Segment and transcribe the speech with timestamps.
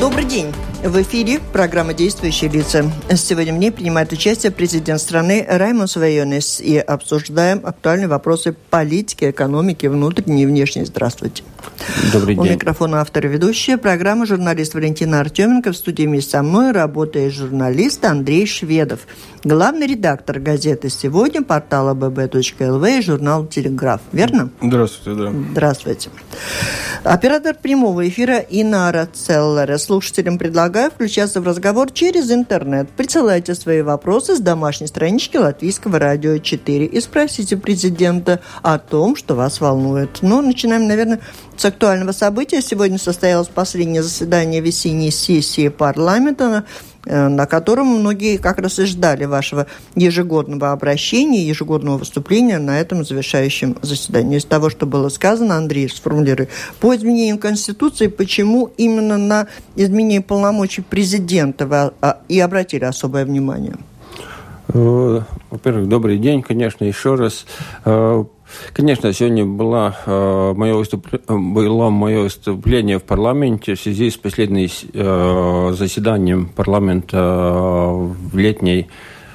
[0.00, 0.52] Добрый день.
[0.84, 2.84] В эфире программа «Действующие лица».
[3.16, 9.86] Сегодня в ней принимает участие президент страны Раймон Свайонес и обсуждаем актуальные вопросы политики, экономики,
[9.86, 10.84] внутренней и внешней.
[10.84, 11.42] Здравствуйте.
[12.12, 12.44] Добрый день.
[12.44, 15.72] У микрофона автор и ведущая программы журналист Валентина Артеменко.
[15.72, 19.00] В студии вместе со мной работает журналист Андрей Шведов.
[19.44, 24.00] Главный редактор газеты «Сегодня», портала bb.lv и журнал «Телеграф».
[24.12, 24.50] Верно?
[24.60, 25.32] Здравствуйте, да.
[25.52, 26.10] Здравствуйте.
[27.04, 29.78] Оператор прямого эфира Инара Целлера.
[29.78, 32.90] Слушателям предлагаю включаться в разговор через интернет.
[32.90, 39.34] Присылайте свои вопросы с домашней странички Латвийского радио 4 и спросите президента о том, что
[39.34, 40.18] вас волнует.
[40.22, 41.20] Ну, начинаем, наверное,
[41.64, 42.60] актуального события.
[42.62, 46.64] Сегодня состоялось последнее заседание весенней сессии парламента,
[47.10, 53.02] Э, на котором многие как раз и ждали вашего ежегодного обращения, ежегодного выступления на этом
[53.02, 54.36] завершающем заседании.
[54.36, 56.50] Из того, что было сказано, Андрей сформулирует,
[56.80, 63.76] по изменению Конституции, почему именно на изменение полномочий президента вы а, и обратили особое внимание?
[64.68, 65.20] Э,
[65.50, 67.46] во-первых, добрый день, конечно, еще раз.
[68.48, 70.84] Э, Конечно, сегодня было, э, мое
[71.28, 77.90] было мое выступление в парламенте в связи с последним э, заседанием парламента э,
[78.30, 78.88] в летней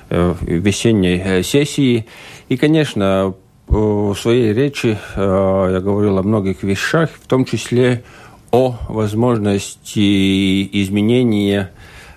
[0.10, 2.06] э, весенней сессии.
[2.50, 3.34] И, конечно,
[3.68, 8.04] в своей речи э, я говорил о многих вещах, в том числе
[8.52, 11.72] о возможности изменения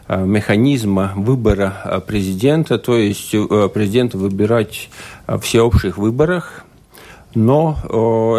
[0.09, 3.31] э, механизма выбора президента, то есть
[3.73, 4.91] президента выбирать
[5.27, 6.66] в всеобщих выборах,
[7.37, 7.77] но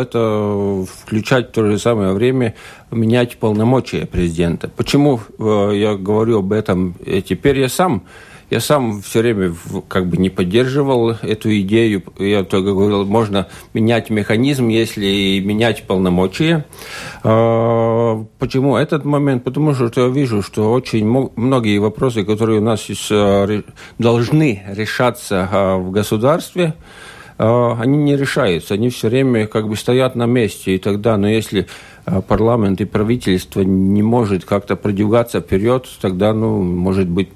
[0.02, 2.56] это включать в то же самое время
[2.92, 4.68] менять полномочия президента.
[4.68, 6.96] Почему о, я говорю об этом
[7.26, 7.60] теперь?
[7.60, 8.04] Я сам
[8.50, 9.54] я сам все время
[9.90, 12.02] как бы не поддерживал эту идею.
[12.18, 16.66] Я только говорил, можно менять механизм, если менять полномочия.
[17.22, 19.44] Почему этот момент?
[19.44, 22.88] Потому что я вижу, что очень многие вопросы, которые у нас
[24.00, 26.74] должны решаться в государстве,
[27.38, 30.76] они не решаются, они все время как бы стоят на месте.
[30.76, 31.68] И тогда, но ну, если
[32.06, 37.30] а, парламент и правительство не может как-то продвигаться вперед, тогда, ну, может быть,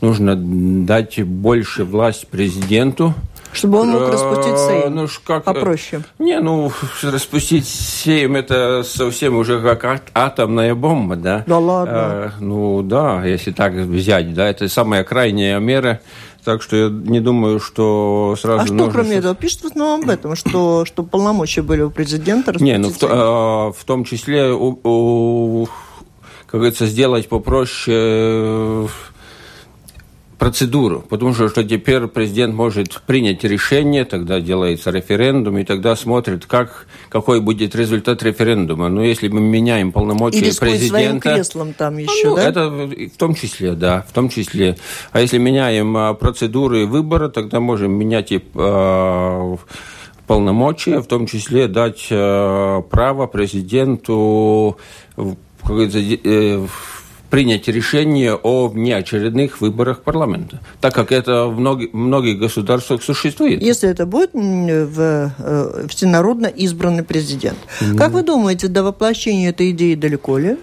[0.00, 3.14] нужно дать больше власть президенту,
[3.52, 4.94] чтобы он мог распустить Сейм.
[4.94, 6.02] Ну, как, Попроще.
[6.18, 6.72] Не, ну,
[7.02, 11.44] распустить Сейм это совсем уже как атомная бомба, да?
[11.46, 11.92] Да ладно.
[11.94, 16.00] А, ну, да, если так взять, да, это самая крайняя мера.
[16.44, 18.62] Так что я не думаю, что сразу...
[18.62, 22.52] А что, кроме этого, пишут в основном об этом, что, что полномочия были у президента?
[22.60, 25.68] Не, ну, в, а, в том числе, у, у,
[26.46, 28.88] как говорится, сделать попроще
[30.42, 36.46] процедуру, потому что, что теперь президент может принять решение, тогда делается референдум, и тогда смотрит,
[36.46, 38.88] как, какой будет результат референдума.
[38.88, 40.88] Но если мы меняем полномочия Или президента...
[40.88, 42.48] своим креслом там еще, ну, да?
[42.48, 44.76] Это в том числе, да, в том числе.
[45.12, 49.56] А если меняем а, процедуры выбора, тогда можем менять и а,
[50.26, 54.76] полномочия, в том числе дать а, право президенту
[55.16, 56.66] э,
[57.32, 63.62] принять решение о внеочередных выборах парламента, так как это в многих, многих государствах существует.
[63.62, 67.56] Если это будет в, э, всенародно избранный президент.
[67.80, 67.96] Mm.
[67.96, 70.58] Как вы думаете, до воплощения этой идеи далеко ли?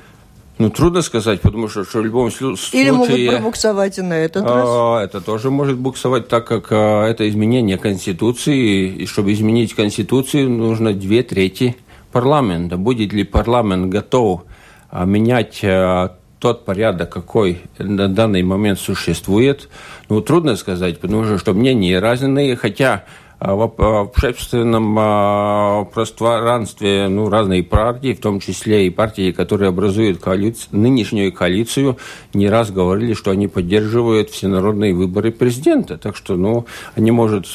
[0.59, 2.83] Ну, трудно сказать, потому что, что в любом случае...
[2.83, 5.09] Или могут пробуксовать и на этот а, раз?
[5.09, 10.93] Это тоже может буксовать, так как а, это изменение Конституции, и чтобы изменить Конституцию, нужно
[10.93, 11.77] две трети
[12.11, 12.77] парламента.
[12.77, 14.43] Будет ли парламент готов
[14.91, 19.69] а, менять а, тот порядок, какой на данный момент существует,
[20.07, 23.03] ну, трудно сказать, потому что мнения разные, хотя
[23.39, 30.19] а, в общественном а, пространстве ну, разные партии, в том числе и партии, которые образуют
[30.19, 31.97] коалицию, нынешнюю коалицию,
[32.33, 35.97] не раз говорили, что они поддерживают всенародные выборы президента.
[35.97, 37.45] Так что ну, они, может,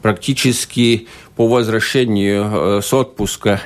[0.00, 3.60] практически по возвращению э, с отпуска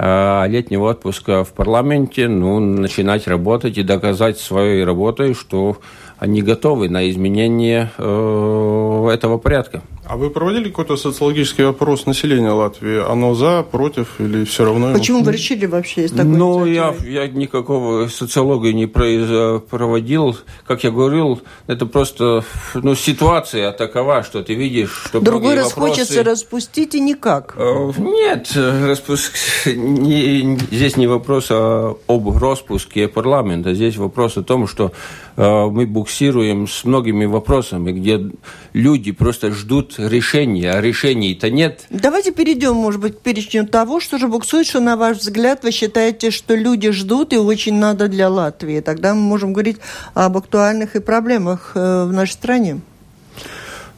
[0.00, 5.78] летнего отпуска в парламенте, ну, начинать работать и доказать своей работой, что
[6.18, 9.82] они готовы на изменение э, этого порядка.
[10.08, 12.98] А вы проводили какой-то социологический опрос населения Латвии?
[12.98, 14.94] Оно за, против или все равно?
[14.94, 20.38] Почему вы решили вообще из такой Ну, я, я никакого социологии не проводил.
[20.66, 25.90] Как я говорил, это просто ну, ситуация такова, что ты видишь, что Другой раз вопросы...
[25.90, 27.54] хочется распустить и никак.
[27.58, 29.34] Э, нет, распуск...
[29.66, 33.74] не, здесь не вопрос об распуске парламента.
[33.74, 34.92] Здесь вопрос о том, что
[35.38, 38.32] мы буксируем с многими вопросами, где
[38.72, 41.86] люди просто ждут решения, а решений-то нет.
[41.90, 45.70] Давайте перейдем, может быть, к перечню того, что же буксует, что, на ваш взгляд, вы
[45.70, 48.80] считаете, что люди ждут и очень надо для Латвии.
[48.80, 49.78] Тогда мы можем говорить
[50.14, 52.80] об актуальных и проблемах э, в нашей стране.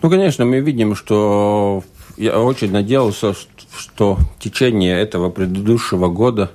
[0.03, 1.83] Ну, конечно, мы видим, что
[2.19, 3.35] я очень надеялся,
[3.79, 6.51] что в течение этого предыдущего года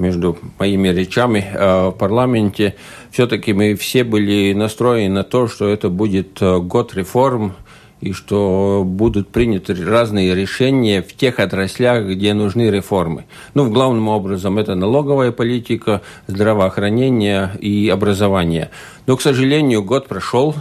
[0.00, 2.74] между моими речами э, в парламенте,
[3.10, 7.54] все-таки мы все были настроены на то, что это будет э, год реформ,
[8.00, 13.26] и что будут приняты разные решения в тех отраслях, где нужны реформы.
[13.54, 18.70] Ну, главным образом, это налоговая политика, здравоохранение и образование.
[19.06, 20.54] Но, к сожалению, год прошел,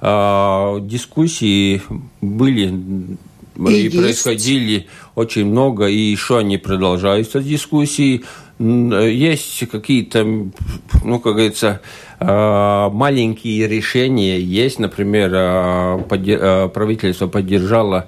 [0.00, 1.80] а, дискуссии
[2.20, 3.16] были
[3.56, 8.24] и, и происходили очень много, и еще они продолжаются дискуссии.
[8.58, 11.80] Есть какие-то, ну, как говорится,
[12.20, 14.78] а, маленькие решения есть.
[14.78, 18.06] Например, а, правительство поддержало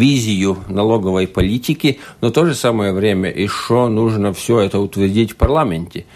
[0.00, 5.36] визию налоговой политики, но в то же самое время еще нужно все это утвердить в
[5.36, 6.06] парламенте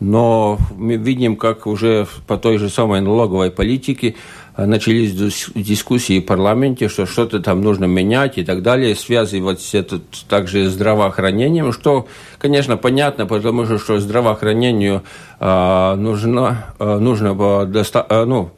[0.00, 4.14] но мы видим, как уже по той же самой налоговой политике
[4.56, 10.00] э, начались дискуссии в парламенте, что что-то там нужно менять и так далее, связывать это
[10.28, 12.06] также с здравоохранением, что,
[12.38, 15.02] конечно, понятно, потому что, что здравоохранению
[15.40, 17.34] э, нужно, э, нужно
[17.66, 18.50] доста- э, ну,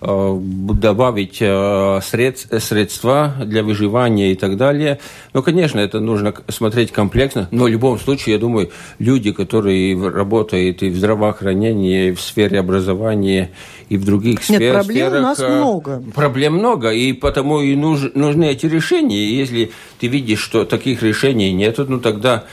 [0.00, 4.98] добавить э, средств, средства для выживания и так далее.
[5.32, 7.48] Но, конечно, это нужно смотреть комплексно.
[7.50, 12.60] Но в любом случае, я думаю, люди, которые работают и в здравоохранении, и в сфере
[12.60, 13.50] образования,
[13.88, 14.84] и в других Нет, сферах...
[14.84, 16.02] проблем у нас э, много.
[16.14, 19.24] Проблем много, и потому и нуж, нужны эти решения.
[19.24, 22.44] И если ты видишь, что таких решений нет, ну тогда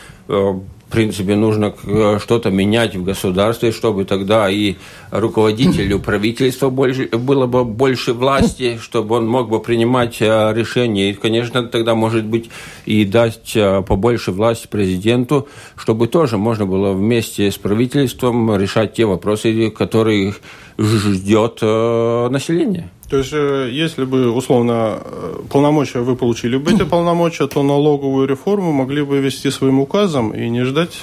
[0.93, 4.75] принципе, нужно э, что-то менять в государстве, чтобы тогда и
[5.09, 11.09] руководителю правительства больше, было бы больше власти, чтобы он мог бы принимать э, решения.
[11.09, 12.51] И, конечно, тогда, может быть,
[12.85, 19.05] и дать э, побольше власти президенту, чтобы тоже можно было вместе с правительством решать те
[19.05, 20.35] вопросы, которые
[20.77, 22.89] ждет население.
[23.13, 28.27] То есть, э, если бы, условно, э, полномочия вы получили бы эти полномочия, то налоговую
[28.27, 30.99] реформу могли бы вести своим указом и не ждать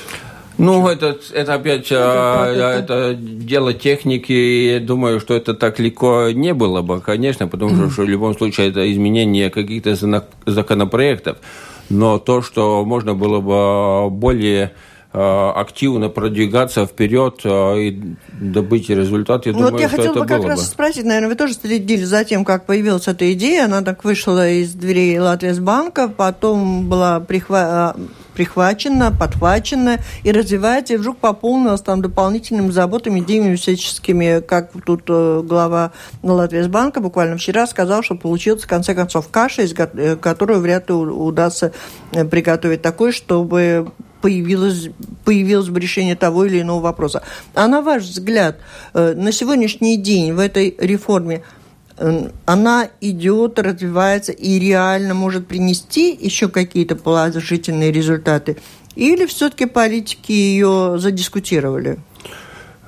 [0.59, 3.15] ну, это, это опять это, это...
[3.15, 4.33] дело техники.
[4.33, 8.37] Я думаю, что это так легко не было бы, конечно, потому что, что в любом
[8.37, 9.95] случае это изменение каких-то
[10.45, 11.39] законопроектов.
[11.89, 19.47] Но то, что можно было бы более Э, активно продвигаться вперед э, и добыть результат,
[19.47, 20.67] я ну, думаю, вот я что хотела это бы как раз бы.
[20.67, 24.73] спросить, наверное, вы тоже следили за тем, как появилась эта идея, она так вышла из
[24.73, 28.01] дверей Латвийсбанка, потом была прихва э,
[28.35, 35.91] прихвачена, подхвачена и развивается, и вдруг пополнилась там дополнительными заботами, идеями всяческими, как тут глава
[36.23, 39.75] Латвийсбанка буквально вчера сказал, что получилась в конце концов каша, из
[40.21, 41.73] которую вряд ли удастся
[42.13, 44.91] приготовить такой, чтобы появилось,
[45.25, 47.23] появилось бы решение того или иного вопроса.
[47.55, 48.59] А на ваш взгляд,
[48.95, 51.43] э, на сегодняшний день в этой реформе
[51.97, 58.57] э, она идет, развивается и реально может принести еще какие-то положительные результаты?
[58.97, 61.99] Или все-таки политики ее задискутировали?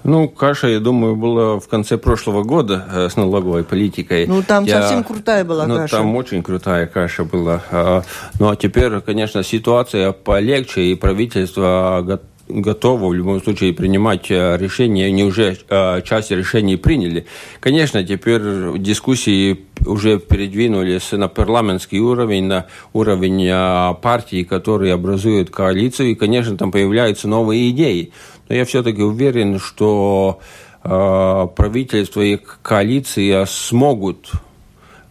[0.05, 4.27] Ну, каша, я думаю, была в конце прошлого года э, с налоговой политикой.
[4.27, 5.97] Ну, там я, совсем крутая была ну, каша.
[5.97, 7.63] Там очень крутая каша была.
[7.71, 8.03] А,
[8.41, 15.07] ну, а теперь, конечно, ситуация полегче, и правительство готово в любом случае принимать э, решения,
[15.07, 17.27] они уже э, часть решений приняли.
[17.61, 18.43] Конечно, теперь
[18.79, 26.71] дискуссии уже передвинулись на парламентский уровень, на уровень партий, которые образуют коалицию, и, конечно, там
[26.73, 28.13] появляются новые идеи.
[28.49, 30.41] Но я все-таки уверен, что
[30.85, 34.33] э, правительство и коалиция смогут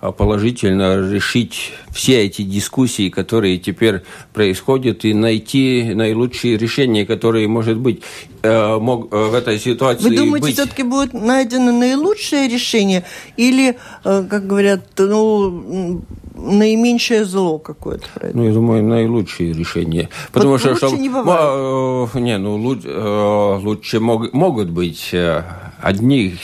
[0.09, 4.01] положительно решить все эти дискуссии, которые теперь
[4.33, 8.01] происходят, и найти наилучшие решения, которые, может быть,
[8.41, 10.53] э, мог, э, в этой ситуации Вы думаете, быть.
[10.55, 13.03] все-таки будет найдено наилучшее решение
[13.37, 16.01] или, э, как говорят, ну,
[16.33, 18.07] наименьшее зло какое-то?
[18.33, 20.09] Ну, я думаю, наилучшие решения.
[20.31, 22.15] Потому вот что, лучше что, не бывает.
[22.15, 25.13] Не, ну, лучше, лучше мог, могут быть
[25.81, 26.35] одни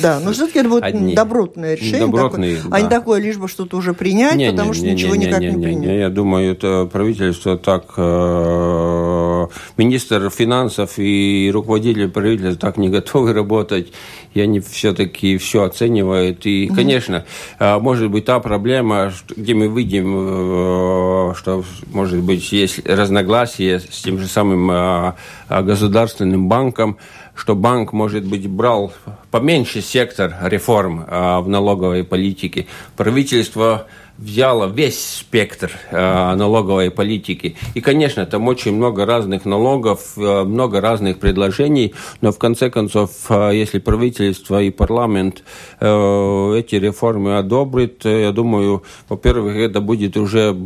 [0.00, 1.14] да, но все-таки это будет одни.
[1.14, 2.76] добротное решение, Добротные, такое, да.
[2.76, 5.26] а не такое лишь бы что-то уже принять, не, потому не, что не, ничего не,
[5.26, 5.86] никак не, не, не принять.
[5.86, 13.32] Не, я думаю, это правительство так э, министр финансов и руководитель правительства так не готовы
[13.32, 13.92] работать,
[14.34, 16.46] и они все-таки все оценивают.
[16.46, 17.24] И, конечно,
[17.58, 24.02] а, может быть, та проблема, где мы видим, э, что, может быть, есть разногласия с
[24.02, 25.16] тем же самым а,
[25.48, 26.98] государственным банком,
[27.34, 28.92] что банк, может быть, брал
[29.30, 32.66] поменьше сектор реформ в налоговой политике.
[32.96, 33.86] Правительство
[34.18, 37.56] взяла весь спектр э, налоговой политики.
[37.74, 43.10] И, конечно, там очень много разных налогов, э, много разных предложений, но в конце концов,
[43.30, 45.42] если правительство и парламент
[45.80, 50.56] эти реформы одобрят, э, я думаю, во-первых, это будет уже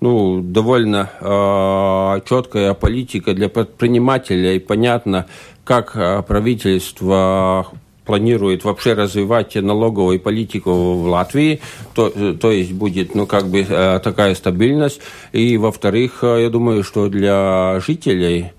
[0.00, 5.26] ну, довольно э, четкая политика для предпринимателя и понятно,
[5.64, 7.66] как э, правительство
[8.04, 11.60] планирует вообще развивать налоговую политику в Латвии,
[11.94, 15.00] то, то есть будет, ну, как бы э, такая стабильность.
[15.32, 18.52] И, во-вторых, э, я думаю, что для жителей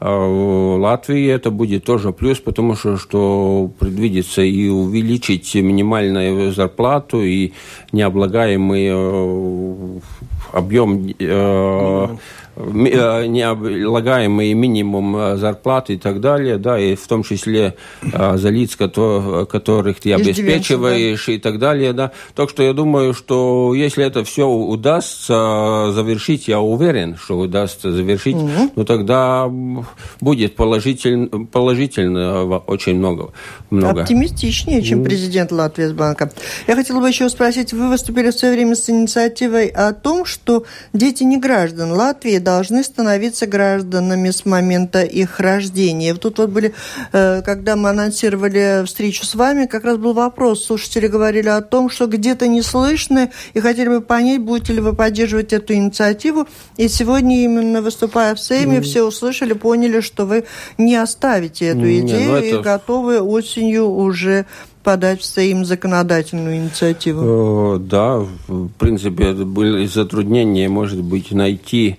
[0.00, 7.52] э, Латвии это будет тоже плюс, потому что, что предвидится и увеличить минимальную зарплату, и
[7.90, 10.00] необлагаемый
[10.52, 11.06] объем
[12.54, 18.50] Э, необлагаемый минимум э, зарплаты и так далее, да, и в том числе э, за
[18.50, 21.32] лиц, которых ты обеспечиваешь да.
[21.32, 22.12] и так далее, да.
[22.34, 28.36] Так что я думаю, что если это все удастся завершить, я уверен, что удастся завершить,
[28.36, 28.70] угу.
[28.76, 29.50] ну тогда
[30.20, 33.32] будет положительно, положительно очень много.
[33.70, 34.02] много.
[34.02, 36.30] Оптимистичнее, чем президент Латвии с банка.
[36.66, 40.41] Я хотела бы еще спросить, вы выступили в свое время с инициативой о том, что
[40.92, 46.14] дети не граждан Латвии должны становиться гражданами с момента их рождения.
[46.14, 46.74] Тут вот были,
[47.12, 50.64] э, когда мы анонсировали встречу с вами, как раз был вопрос.
[50.64, 54.94] Слушатели говорили о том, что где-то не слышно, и хотели бы понять, будете ли вы
[54.94, 56.46] поддерживать эту инициативу.
[56.76, 58.82] И сегодня, именно выступая в Сейме, mm.
[58.82, 60.44] все услышали, поняли, что вы
[60.78, 62.46] не оставите эту идею не, ну это...
[62.46, 64.46] и готовы осенью уже
[64.82, 67.76] подать в Сейм законодательную инициативу?
[67.76, 71.98] Э, да, в принципе, были затруднения, может быть, найти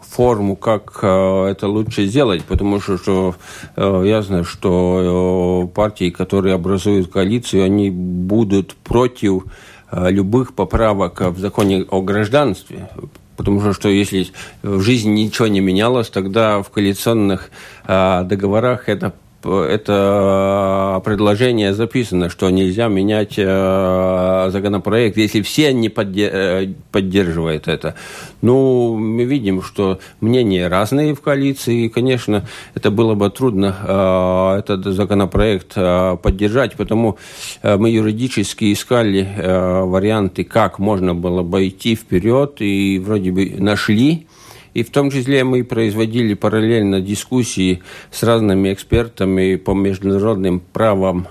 [0.00, 3.34] форму, как э, это лучше сделать, потому что, что
[3.76, 9.44] э, я знаю, что партии, которые образуют коалицию, они будут против
[9.90, 12.88] любых поправок в законе о гражданстве,
[13.36, 14.28] Потому что, что если
[14.62, 17.50] в жизни ничего не менялось, тогда в коалиционных
[17.86, 26.72] э, договорах это это предложение записано, что нельзя менять э, законопроект, если все не э,
[26.90, 27.94] поддерживают это.
[28.40, 34.58] Ну, мы видим, что мнения разные в коалиции, и, конечно, это было бы трудно э,
[34.60, 37.18] этот законопроект поддержать, потому
[37.62, 44.26] мы юридически искали варианты, как можно было бы идти вперед, и вроде бы нашли.
[44.74, 51.28] И в том числе мы производили параллельно дискуссии с разными экспертами по международным правам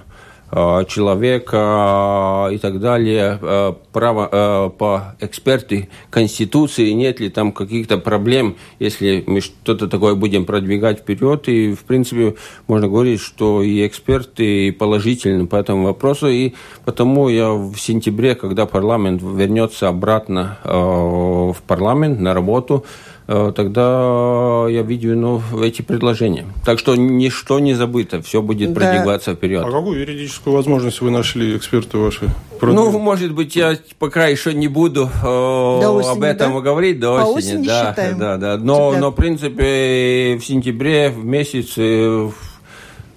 [0.51, 7.97] э, человека и так далее, э, право э, по эксперты Конституции, нет ли там каких-то
[7.97, 11.47] проблем, если мы что-то такое будем продвигать вперед.
[11.49, 12.35] И, в принципе,
[12.67, 16.27] можно говорить, что и эксперты положительны по этому вопросу.
[16.27, 16.53] И
[16.85, 24.81] потому я в сентябре, когда парламент вернется обратно в парламент на работу, Э, тогда я
[24.81, 26.45] видел ну, эти предложения.
[26.65, 28.79] Так что ничто не забыто, все будет да.
[28.79, 29.63] продвигаться вперед.
[29.65, 32.29] А какую юридическую возможность вы нашли, эксперты ваши?
[32.61, 36.59] Ну, может быть, я пока еще не буду э, осени, об этом да?
[36.61, 37.53] говорить до По осени.
[37.53, 38.19] осени да, считаем.
[38.19, 38.57] да, да.
[38.57, 41.73] Но, но, в принципе, в сентябре, в месяц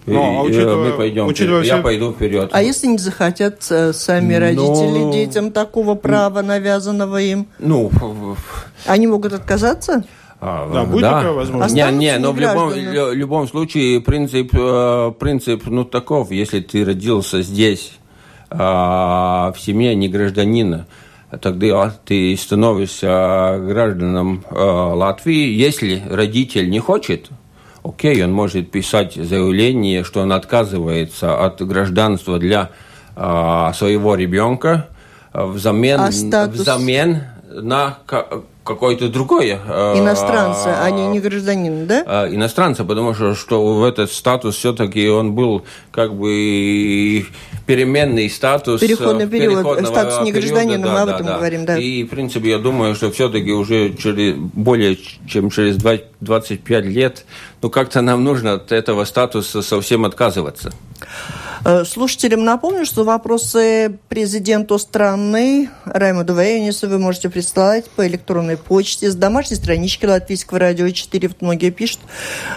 [0.06, 2.50] ну, а учитывая, мы пойдем, учитывая я пойду вперед.
[2.52, 5.12] А если не захотят э, сами родители Но...
[5.12, 7.46] детям такого права, навязанного им?
[7.58, 7.90] Ну,
[8.87, 10.04] они могут отказаться?
[10.40, 11.12] А, да, будет да.
[11.12, 11.75] такая возможность?
[11.75, 17.40] Не, не, но в любом, любом случае принцип, э, принцип ну, таков, если ты родился
[17.40, 17.92] здесь,
[18.50, 20.87] а, в семье не гражданина,
[21.40, 25.49] тогда ты становишься гражданом э, Латвии.
[25.49, 27.30] Если родитель не хочет,
[27.85, 32.71] окей, он может писать заявление, что он отказывается от гражданства для
[33.14, 34.88] э, своего ребенка
[35.33, 36.61] взамен, а статус...
[36.61, 37.99] взамен на
[38.64, 39.59] какой-то другой...
[39.67, 42.25] Э, иностранца, а не, не гражданин, да?
[42.25, 47.26] Э, иностранца, потому что, что в этот статус все-таки он был как бы
[47.66, 48.80] переменный статус.
[48.80, 51.37] Переходный период, статус не гражданина, да, мы об этом да.
[51.37, 51.78] говорим, да.
[51.78, 57.25] И, в принципе, я думаю, что все-таки уже через, более чем через 25 лет,
[57.62, 60.73] ну, как-то нам нужно от этого статуса совсем отказываться.
[61.66, 69.11] Э, слушателям напомню, что вопросы президенту страны Раймонду Вейнису вы можете присылать по электронной почте
[69.11, 71.30] с домашней странички Латвийского радио 4.
[71.40, 72.00] Многие пишут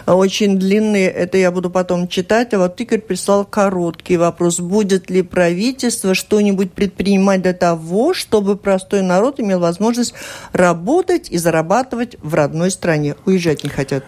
[0.05, 2.53] очень длинные, это я буду потом читать.
[2.53, 4.59] А вот Игорь прислал короткий вопрос.
[4.59, 10.13] Будет ли правительство что-нибудь предпринимать для того, чтобы простой народ имел возможность
[10.51, 13.15] работать и зарабатывать в родной стране?
[13.25, 14.03] Уезжать не хотят.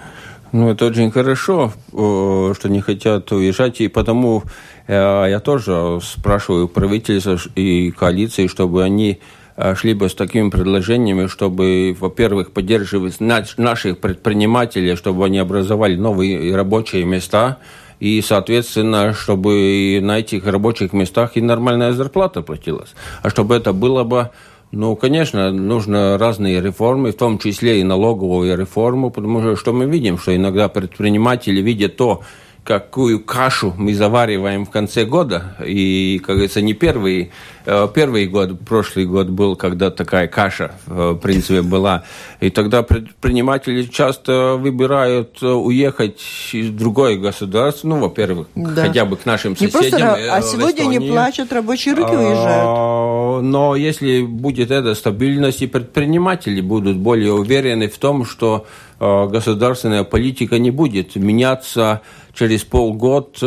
[0.52, 4.50] Ну, это очень хорошо, что не хотят уезжать, и потому э,
[4.94, 9.20] я тоже спрашиваю правительство и коалиции, чтобы они
[9.56, 16.56] э, шли бы с такими предложениями, чтобы, во-первых, поддерживать наших предпринимателей, чтобы они образовали новые
[16.56, 17.60] рабочие места,
[18.00, 22.96] и, соответственно, чтобы на этих рабочих местах и нормальная зарплата платилась.
[23.22, 24.32] А чтобы это было бы
[24.72, 29.86] ну, конечно, нужно разные реформы, в том числе и налоговую реформу, потому что что мы
[29.86, 32.22] видим, что иногда предприниматели видят то,
[32.64, 35.56] какую кашу мы завариваем в конце года.
[35.66, 37.32] И, как говорится, не первый,
[37.66, 42.04] э, первый год, прошлый год был, когда такая каша, э, в принципе, была.
[42.40, 46.22] И тогда предприниматели часто выбирают э, уехать
[46.54, 48.86] в другое государство, ну, во-первых, да.
[48.86, 49.82] хотя бы к нашим соседям.
[49.82, 52.66] Не просто, а сегодня они плачут, рабочие руки уезжают.
[52.68, 58.68] А, но если будет эта стабильность, и предприниматели будут более уверены в том, что
[59.00, 62.02] государственная политика не будет меняться
[62.34, 63.46] через полгода э,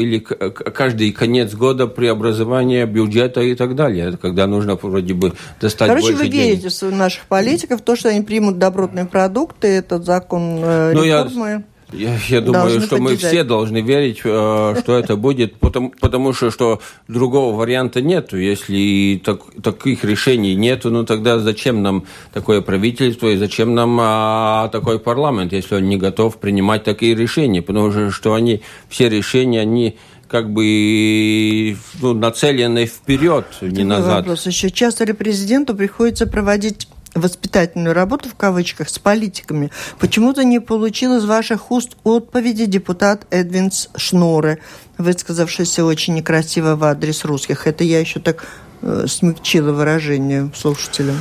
[0.00, 6.12] или каждый конец года преобразование бюджета и так далее, когда нужно вроде бы достать Короче,
[6.12, 10.92] больше вы верите в наших политиков, то, что они примут добротные продукты, этот закон э,
[10.94, 11.48] ну, реформы?
[11.48, 11.64] Я
[11.94, 16.50] я, я думаю, что мы все должны верить, э, что это будет, потому, потому что,
[16.50, 18.32] что другого варианта нет.
[18.32, 24.68] Если так, таких решений нет, ну тогда зачем нам такое правительство и зачем нам а,
[24.68, 27.62] такой парламент, если он не готов принимать такие решения?
[27.62, 29.96] Потому что, что они, все решения, они
[30.28, 34.26] как бы ну, нацелены вперед, не назад.
[34.26, 34.46] Вопрос.
[34.46, 41.16] Еще часто ли президенту приходится проводить воспитательную работу в кавычках с политиками, почему-то не получил
[41.16, 44.58] из ваших уст отповеди депутат Эдвинс Шноре,
[44.98, 47.66] высказавшийся очень некрасиво в адрес русских.
[47.66, 48.46] Это я еще так
[48.82, 51.16] э, смягчила выражение слушателям.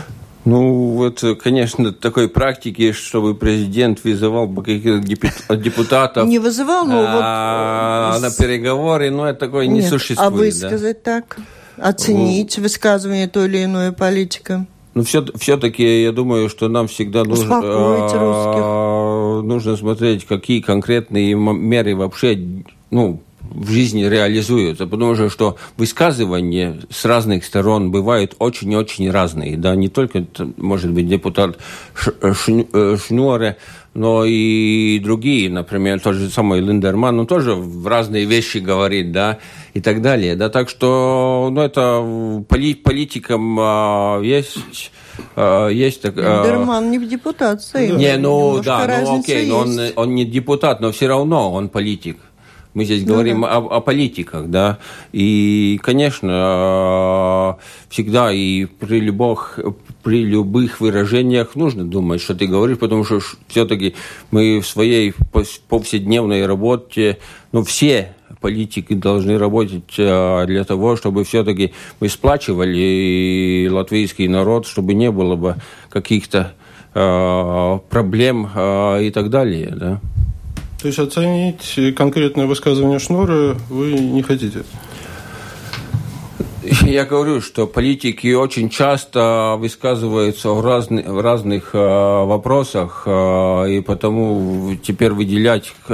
[0.45, 6.27] Ну, вот, конечно, такой практики, чтобы президент вызывал бы каких-то депутатов...
[6.27, 8.21] Не вызывал, но вот...
[8.21, 10.19] На переговоры, ну, это такое не существует.
[10.19, 11.37] А высказать так?
[11.77, 14.65] Оценить высказывание той или иной политика?
[14.95, 21.95] Ну, все, все-таки я думаю, что нам всегда нужно, э, нужно смотреть, какие конкретные меры
[21.95, 22.39] вообще
[22.91, 23.19] ну,
[23.53, 29.57] в жизни реализуются, потому что, что высказывания с разных сторон бывают очень-очень разные.
[29.57, 30.25] Да, не только,
[30.57, 31.57] может быть, депутат
[32.21, 32.33] э,
[32.97, 33.57] Шнуре,
[33.93, 39.39] но и другие, например, тот же самый Линдерман, он тоже в разные вещи говорит, да,
[39.73, 40.35] и так далее.
[40.35, 44.91] Да, так что, ну, это поли, политикам а, есть
[45.35, 46.15] а, есть так...
[46.15, 47.95] Линдерман не депутат, стоит.
[47.97, 52.17] Не, ну да, ну окей, но он, он не депутат, но все равно он политик.
[52.73, 53.57] Мы здесь ну, говорим да.
[53.57, 54.79] о, о политиках, да.
[55.11, 59.59] И, конечно, всегда и при любых,
[60.03, 63.95] при любых выражениях нужно думать, что ты говоришь, потому что все-таки
[64.31, 65.13] мы в своей
[65.69, 67.19] повседневной работе,
[67.51, 68.13] ну, все
[68.43, 75.37] политики должны работать э, для того, чтобы все-таки мы сплачивали латвийский народ, чтобы не было
[75.37, 75.55] бы
[75.89, 76.51] каких-то
[76.93, 80.01] э, проблем э, и так далее, да.
[80.81, 84.63] То есть оценить конкретное высказывание Шнура вы не хотите?
[86.85, 93.81] Я говорю, что политики очень часто высказываются в, разных, в разных э, вопросах, э, и
[93.81, 95.93] потому теперь выделять э,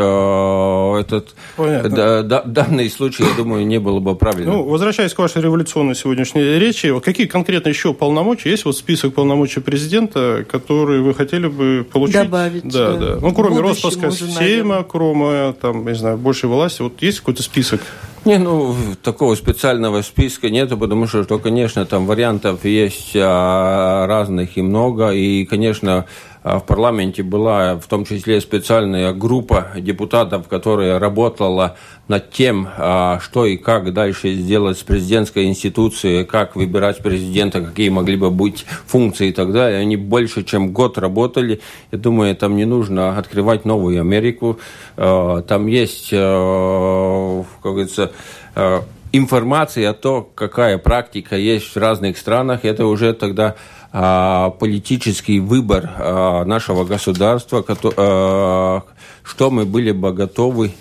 [0.99, 4.54] этот да, да, данный случай, я думаю, не было бы правильно.
[4.54, 8.49] Ну, возвращаясь к вашей революционной сегодняшней речи, какие конкретно еще полномочия?
[8.49, 12.23] Есть вот список полномочий президента, которые вы хотели бы получить?
[12.23, 12.63] Добавить.
[12.63, 12.97] Да, да.
[12.97, 13.17] да.
[13.21, 17.82] Ну, кроме распуска Сейма, кроме, там, не знаю, большей власти, вот есть какой-то список?
[18.25, 24.58] Не, ну, такого специального списка нету, потому что, что конечно, там вариантов есть а, разных
[24.58, 26.05] и много, и, конечно,
[26.57, 33.45] в парламенте была в том числе специальная группа депутатов, которая работала над тем, а, что
[33.45, 39.29] и как дальше сделать с президентской институцией, как выбирать президента, какие могли бы быть функции
[39.29, 39.79] и так далее.
[39.79, 41.62] Они больше, чем год работали.
[41.91, 44.59] Я думаю, там не нужно открывать новую Америку.
[44.97, 48.12] А, там есть, как говорится,
[49.12, 52.65] информация о том, какая практика есть в разных странах.
[52.65, 53.55] Это уже тогда а,
[53.91, 57.65] политический выбор а, нашего государства,
[57.97, 58.84] а,
[59.23, 60.71] что мы были бы готовы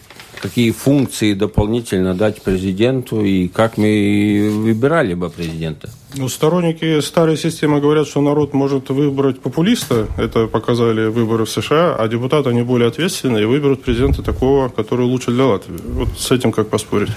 [0.40, 5.90] какие функции дополнительно дать президенту и как мы выбирали бы президента.
[6.16, 10.07] Ну, сторонники старой системы говорят, что народ может выбрать популиста.
[10.16, 15.05] Это показали выборы в США, а депутаты, они более ответственные и выберут президента такого, который
[15.05, 15.77] лучше для Латвии.
[15.87, 17.11] Вот с этим как поспорить?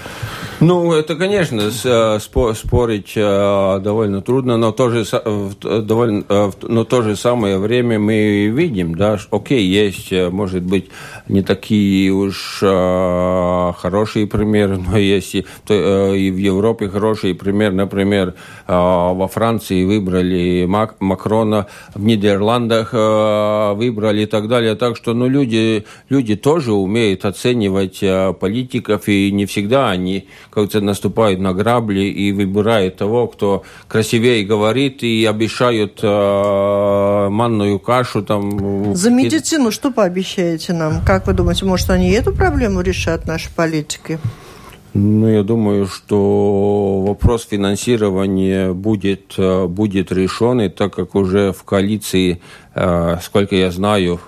[0.60, 2.18] Ну, это, конечно, э,
[2.54, 5.04] спорить э, довольно трудно, но то же,
[5.60, 10.88] довольно, э, но в то же самое время мы видим, да, окей, есть, может быть,
[11.26, 15.44] не такие уж хорошие примеры, но есть и
[16.30, 18.34] в Европе хорошие примеры, например,
[19.14, 24.74] во Франции выбрали Мак Макрона, в Нидерландах выбрали и так далее.
[24.74, 28.00] Так что ну, люди, люди тоже умеют оценивать
[28.40, 35.02] политиков, и не всегда они как-то наступают на грабли и выбирают того, кто красивее говорит
[35.02, 38.22] и обещают э, манную кашу.
[38.22, 38.94] Там.
[38.94, 41.04] За медицину что пообещаете нам?
[41.04, 44.18] Как вы думаете, может, они эту проблему решат, наши политики?
[44.94, 51.64] Ну, я думаю, что вопрос финансирования будет, э, будет решен, и так как уже в
[51.64, 52.42] коалиции,
[52.74, 54.20] э, сколько я знаю,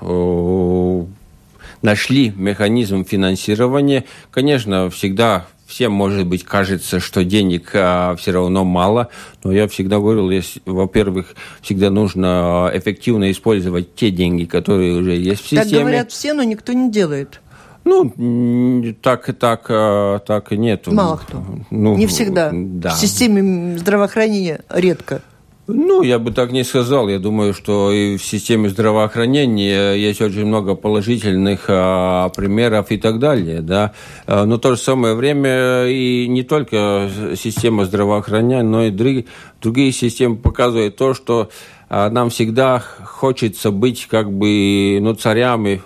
[1.82, 4.04] нашли механизм финансирования.
[4.30, 9.08] Конечно, всегда всем, может быть, кажется, что денег а, все равно мало,
[9.42, 10.30] но я всегда говорил,
[10.66, 15.70] во-первых, всегда нужно эффективно использовать те деньги, которые уже есть в системе.
[15.70, 17.40] Так говорят все, но никто не делает.
[17.84, 20.86] Ну, так, так, а, так и нет.
[20.86, 21.44] Мало кто.
[21.70, 22.50] Ну, не всегда.
[22.52, 22.90] Да.
[22.90, 25.22] В системе здравоохранения редко.
[25.66, 27.08] Ну, я бы так не сказал.
[27.08, 33.18] Я думаю, что и в системе здравоохранения есть очень много положительных а, примеров и так
[33.18, 33.92] далее, да.
[34.26, 39.24] А, но в то же самое время и не только система здравоохранения, но и другие,
[39.62, 41.48] другие системы показывают то, что
[41.88, 45.80] а, нам всегда хочется быть как бы ну, царями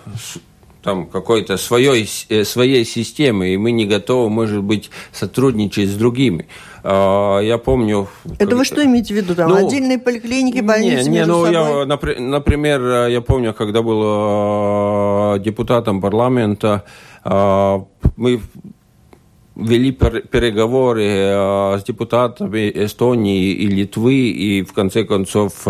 [0.88, 6.46] там какой-то своей, э, своей системы, и мы не готовы, может быть, сотрудничать с другими.
[6.83, 8.09] А, я помню...
[8.38, 9.35] Это вы что имеете в виду?
[9.35, 15.38] Там ну, отдельные поликлиники, больницы не, не, ну, Я, например, я помню, когда был а,
[15.38, 16.85] депутатом парламента,
[17.24, 18.40] мы
[19.59, 25.66] вели переговоры с депутатами Эстонии и Литвы, и в конце концов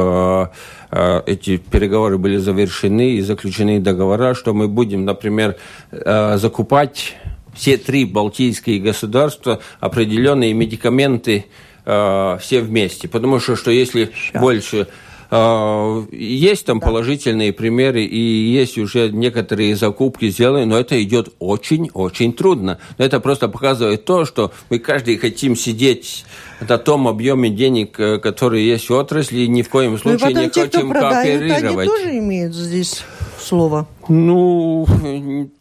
[1.27, 5.57] эти переговоры были завершены и заключены договора, что мы будем, например,
[5.90, 7.16] закупать
[7.59, 11.46] все три балтийские государства определенные медикаменты
[11.85, 13.09] э, все вместе.
[13.09, 14.40] Потому что, что если Сейчас.
[14.40, 14.87] больше э,
[15.31, 16.87] есть там да.
[16.87, 22.79] положительные примеры, и есть уже некоторые закупки сделаны, но это идет очень-очень трудно.
[22.97, 26.25] Но это просто показывает то, что мы каждый хотим сидеть
[26.61, 30.35] на том объеме денег, э, который есть в отрасли, и ни в коем ну случае
[30.35, 33.05] ну, не те, хотим продают, Они тоже имеют здесь
[33.40, 33.87] слово.
[34.09, 34.87] Ну,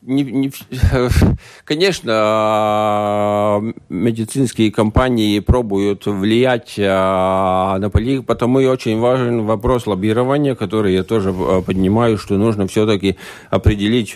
[0.01, 0.51] не, не,
[1.65, 10.93] конечно, медицинские компании пробуют влиять а, на политику, потому и очень важен вопрос лоббирования, который
[10.93, 13.17] я тоже а, поднимаю, что нужно все-таки
[13.49, 14.15] определить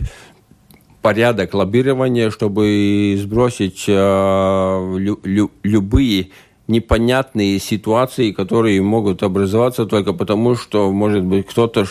[1.01, 6.29] порядок лоббирования, чтобы сбросить э, лю, лю, любые
[6.67, 11.85] непонятные ситуации, которые могут образоваться только потому, что, может быть, кто-то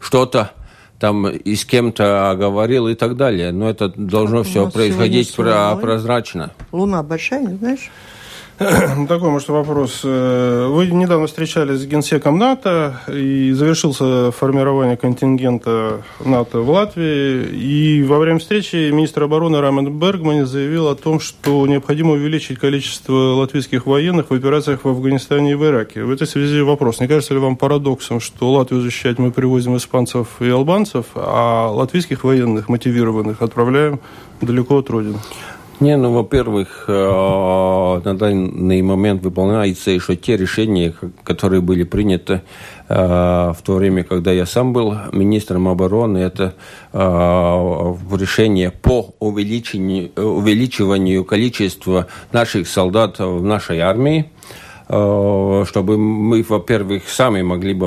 [0.00, 0.52] что-то
[0.98, 3.52] там и с кем-то говорил и так далее.
[3.52, 6.50] Но это должно все происходить про прозрачно.
[6.72, 7.90] Луна большая, не знаешь?
[9.08, 10.00] Такой, может, вопрос.
[10.02, 17.44] Э, вы недавно встречались с генсеком НАТО, и завершился формирование контингента НАТО в Латвии.
[17.52, 23.36] И во время встречи министр обороны Рамен Бергман заявил о том, что необходимо увеличить количество
[23.36, 26.02] латвийских военных в операциях в Афганистане и в Ираке.
[26.02, 26.98] В этой связи вопрос.
[26.98, 32.24] Не кажется ли вам парадоксом, что Латвию защищать мы привозим испанцев и албанцев, а латвийских
[32.24, 34.00] военных, мотивированных, отправляем
[34.40, 35.18] далеко от родины?
[35.80, 42.42] Не, ну, во-первых, э, на данный момент выполняются еще те решения, которые были приняты
[42.88, 46.18] э, в то время, когда я сам был министром обороны.
[46.18, 46.54] Это
[46.92, 54.30] э, решение по увеличению, увеличиванию количества наших солдат в нашей армии
[54.90, 57.86] чтобы мы, во-первых, сами могли бы,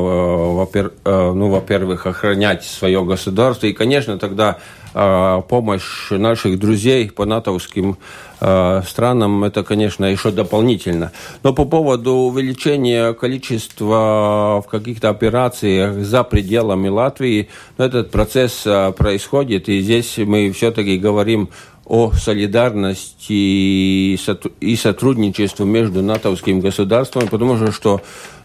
[1.04, 3.66] ну, во-первых, охранять свое государство.
[3.66, 4.60] И, конечно, тогда
[4.94, 7.98] помощь наших друзей по натовским
[8.44, 11.12] а, странам, это, конечно, еще дополнительно.
[11.44, 18.94] Но по поводу увеличения количества в каких-то операциях за пределами Латвии, ну, этот процесс а,
[18.94, 21.50] происходит, и здесь мы все-таки говорим
[21.86, 28.02] о солидарности и сотрудничестве между натовскими государствами, потому что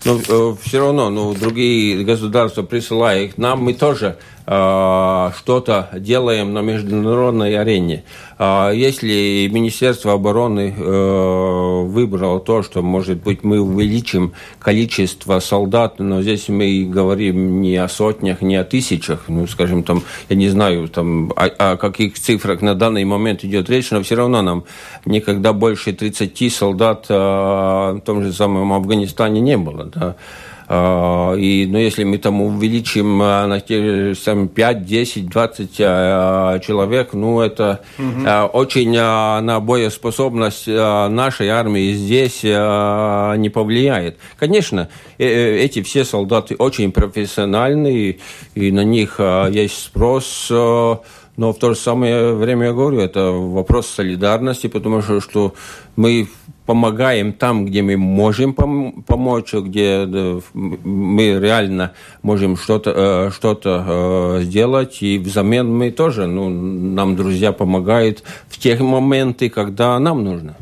[0.06, 4.16] ну, э, все равно ну, другие государства присылают их нам, мы тоже
[4.46, 8.04] э, что-то делаем на международной арене.
[8.38, 16.22] Э, если Министерство обороны э, выбрало то, что, может быть, мы увеличим количество солдат, но
[16.22, 20.88] здесь мы говорим не о сотнях, не о тысячах, ну, скажем, там, я не знаю,
[20.88, 24.64] там, о, о каких цифрах на данный момент идет речь, но все равно нам
[25.04, 29.90] никогда больше 30 солдат э, в том же самом Афганистане не было.
[29.96, 30.16] Да?
[30.68, 37.12] А, и, ну, если мы там увеличим а, на те же 5, 10, 20 человек,
[37.12, 38.58] ну, это угу.
[38.58, 44.18] очень на боеспособность нашей армии здесь не повлияет.
[44.38, 48.18] Конечно, э, э, эти все солдаты очень профессиональные,
[48.54, 50.50] и на них есть спрос
[51.36, 55.54] но в то же самое время я говорю, это вопрос солидарности, потому что, что
[55.96, 56.28] мы
[56.64, 60.06] помогаем там, где мы можем пом помочь, где
[60.54, 67.16] мы реально можем что-то э, что, -то, э, сделать, и взамен мы тоже, ну, нам
[67.16, 70.56] друзья помогают в тех моменты, когда нам нужно.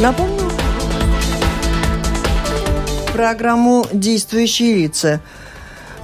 [0.00, 0.44] Напомню
[3.14, 5.20] программу «Действующие лица».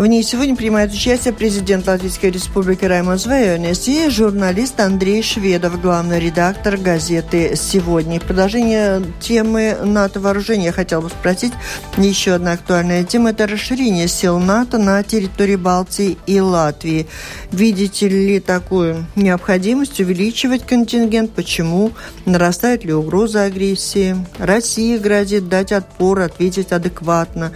[0.00, 6.18] В ней сегодня принимает участие президент Латвийской Республики Раймон Звайонес и журналист Андрей Шведов, главный
[6.18, 8.18] редактор газеты «Сегодня».
[8.18, 11.52] В продолжение темы НАТО вооружения я хотел бы спросить
[11.98, 17.06] еще одна актуальная тема– это расширение сил НАТО на территории Балтии и Латвии.
[17.52, 21.32] Видите ли такую необходимость увеличивать контингент?
[21.32, 21.92] Почему?
[22.24, 24.16] Нарастает ли угроза агрессии?
[24.38, 27.52] Россия грозит дать отпор, ответить адекватно.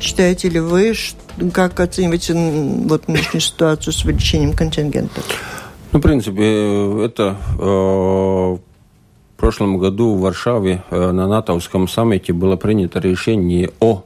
[0.00, 0.94] Считаете ли вы,
[1.52, 5.20] как оцениваете вот нынешнюю ситуацию с увеличением контингента?
[5.92, 8.60] Ну, в принципе, это э, в
[9.36, 14.04] прошлом году в Варшаве э, на натовском саммите было принято решение о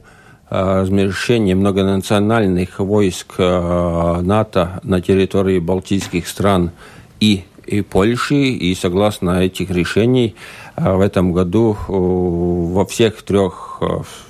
[0.49, 6.71] э, размещении многонациональных войск э, НАТО на территории Балтийских стран
[7.19, 10.35] и и Польши, и согласно этих решений
[10.75, 13.81] в этом году во всех трех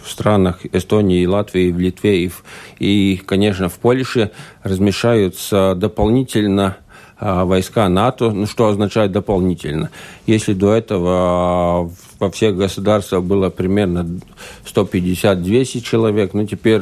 [0.06, 2.32] странах Эстонии, Латвии, в Литве и,
[2.80, 4.32] и, конечно, в Польше
[4.64, 6.78] размещаются дополнительно
[7.20, 9.92] войска НАТО, ну, что означает дополнительно.
[10.26, 14.20] Если до этого во всех государствах было примерно
[14.66, 16.82] 150-200 человек, ну, теперь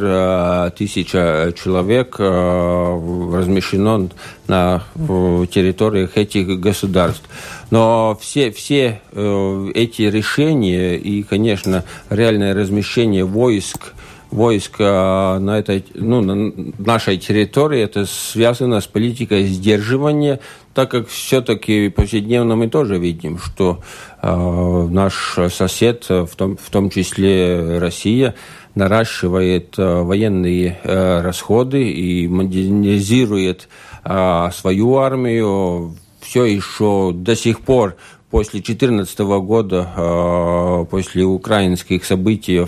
[0.71, 4.09] тысяча человек размещено
[4.47, 7.29] на территориях этих государств.
[7.71, 13.93] Но все, все э, эти решения и, конечно, реальное размещение войск
[14.29, 20.39] войск на этой, ну, на нашей территории, это связано с политикой сдерживания,
[20.73, 23.81] так как все-таки повседневно мы тоже видим, что
[24.21, 28.33] э, наш сосед, в том, в том числе Россия,
[28.75, 33.67] наращивает э, военные э, расходы и модернизирует
[34.03, 35.95] э, свою армию.
[36.21, 37.95] Все еще до сих пор
[38.29, 42.65] после 2014 года, э, после украинских событий,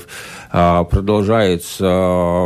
[0.52, 1.86] э, продолжается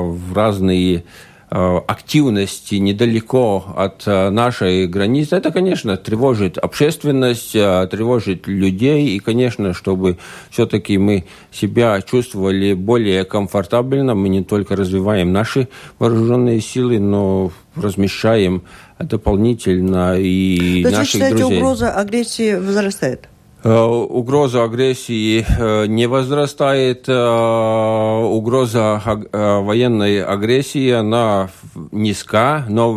[0.03, 1.03] в разные
[1.49, 10.17] активности недалеко от нашей границы, это, конечно, тревожит общественность, тревожит людей, и, конечно, чтобы
[10.49, 18.63] все-таки мы себя чувствовали более комфортабельно, мы не только развиваем наши вооруженные силы, но размещаем
[18.99, 21.57] дополнительно и То наших считаете, друзей.
[21.59, 23.29] угроза агрессии возрастает?
[23.63, 31.49] Э, угроза агрессии э, не возрастает, э, угроза военной агрессии, она
[31.91, 32.95] низка, но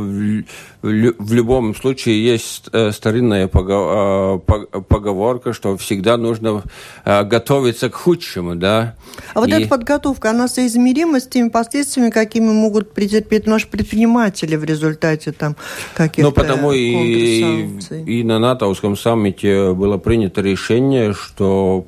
[0.83, 6.63] в любом случае есть э, старинная э, поговорка, что всегда нужно
[7.05, 8.95] э, готовиться к худшему, да.
[9.35, 9.53] А вот и...
[9.53, 15.55] эта подготовка, она соизмерима с теми последствиями, какими могут претерпеть наши предприниматели в результате там
[15.95, 21.85] каких-то Ну, потому и, и на натовском саммите было принято решение, что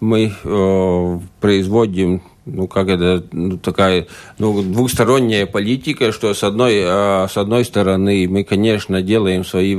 [0.00, 4.06] мы э, производим ну, как это, ну, такая,
[4.38, 9.76] ну, двухсторонняя политика, что с одной, а, с одной стороны мы, конечно, делаем свои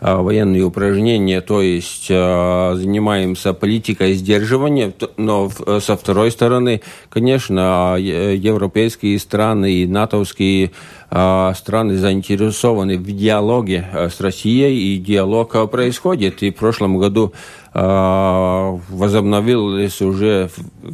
[0.00, 5.48] а, военные упражнения, то есть а, занимаемся политикой сдерживания, но
[5.80, 10.72] со второй стороны, конечно, европейские страны и натовские
[11.08, 16.42] страны заинтересованы в диалоге с Россией, и диалог происходит.
[16.42, 17.32] И в прошлом году
[17.78, 20.50] возобновились уже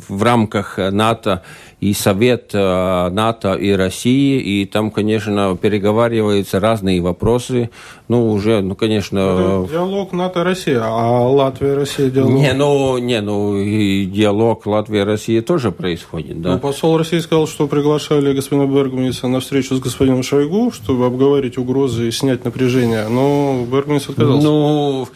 [0.08, 1.42] в рамках НАТО
[1.84, 7.68] и Совет э, НАТО и России, и там, конечно, переговариваются разные вопросы.
[8.08, 9.18] Ну, уже, ну, конечно...
[9.18, 12.32] Это диалог НАТО-Россия, а Латвия-Россия диалог?
[12.32, 16.54] Не, ну, не, ну, и диалог Латвия-Россия тоже происходит, да.
[16.54, 21.58] Ну, посол России сказал, что приглашали господина Бергманиса на встречу с господином Шойгу, чтобы обговорить
[21.58, 24.46] угрозы и снять напряжение, но Бергманис отказался.
[24.46, 25.08] Ну,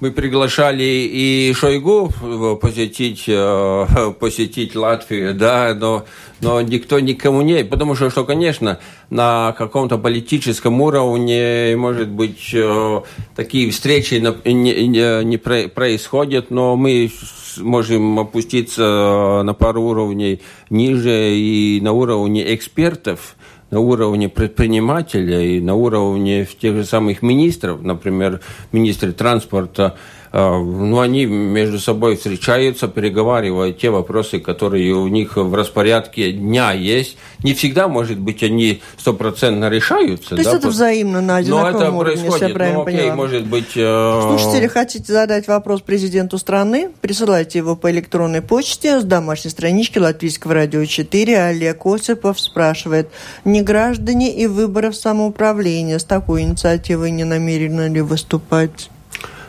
[0.00, 2.12] мы приглашали и Шойгу
[2.60, 6.04] посетить, э, посетить Латвию, да, но,
[6.40, 7.64] но никто никому не...
[7.64, 8.78] Потому что, что, конечно,
[9.08, 13.00] на каком-то политическом уровне, может быть, э,
[13.34, 17.10] такие встречи не, не, происходят, но мы
[17.58, 23.35] можем опуститься на пару уровней ниже и на уровне экспертов,
[23.70, 28.40] на уровне предпринимателя и на уровне тех же самых министров, например,
[28.72, 29.96] министры транспорта
[30.36, 37.16] ну, они между собой встречаются, переговаривают те вопросы, которые у них в распорядке дня есть.
[37.42, 40.30] Не всегда, может быть, они стопроцентно решаются.
[40.30, 42.32] То есть да, это взаимно на одинаковом Но это уровне, происходит.
[42.32, 43.16] если я правильно ну, окей, поняла.
[43.16, 43.76] может быть...
[43.76, 44.20] Э...
[44.28, 46.90] Слушатели, хотите задать вопрос президенту страны?
[47.00, 51.44] Присылайте его по электронной почте с домашней странички Латвийского радио 4.
[51.44, 53.08] Олег Осипов спрашивает,
[53.44, 58.90] не граждане и выборов самоуправления с такой инициативой не намерены ли выступать?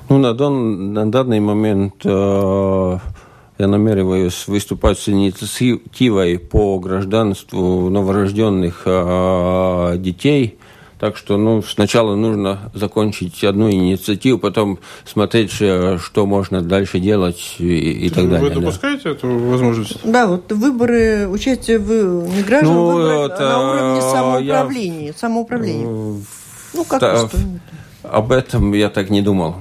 [0.10, 2.98] Ну, на, дан, на данный момент э,
[3.60, 10.60] я намереваюсь выступать с инициативой по гражданству новорожденных э, детей.
[10.98, 17.56] Так что ну, сначала нужно закончить одну инициативу, потом смотреть, э, что можно дальше делать
[17.60, 18.50] и, и так далее.
[18.50, 19.10] Вы допускаете да.
[19.12, 20.00] эту возможность?
[20.06, 25.14] Да, вот выборы, участие в не граждан, Ну, выборы это, на уровне я- самоуправления.
[25.14, 25.86] самоуправления.
[26.74, 27.30] Ну, как Та-?
[28.04, 29.56] Об этом я так не думал.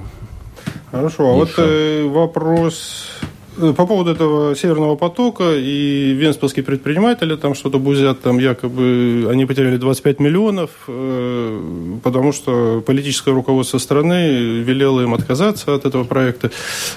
[0.91, 3.09] Хорошо, а вот э, вопрос
[3.57, 9.45] э, по поводу этого Северного потока и венспилские предприниматели там что-то бузят, там якобы они
[9.45, 11.61] потеряли 25 миллионов, э,
[12.03, 16.51] потому что политическое руководство страны велело им отказаться от этого проекта.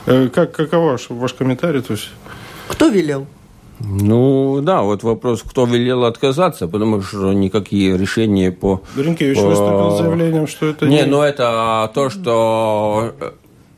[0.07, 1.81] Э, как, какова ваш, ваш комментарий?
[1.83, 2.11] То есть,
[2.69, 3.27] Кто велел?
[3.81, 8.83] Ну, да, вот вопрос, кто велел отказаться, потому что никакие решения по...
[8.97, 13.15] Ренкевич по- выступил с заявлением, что это Не, ну это то, что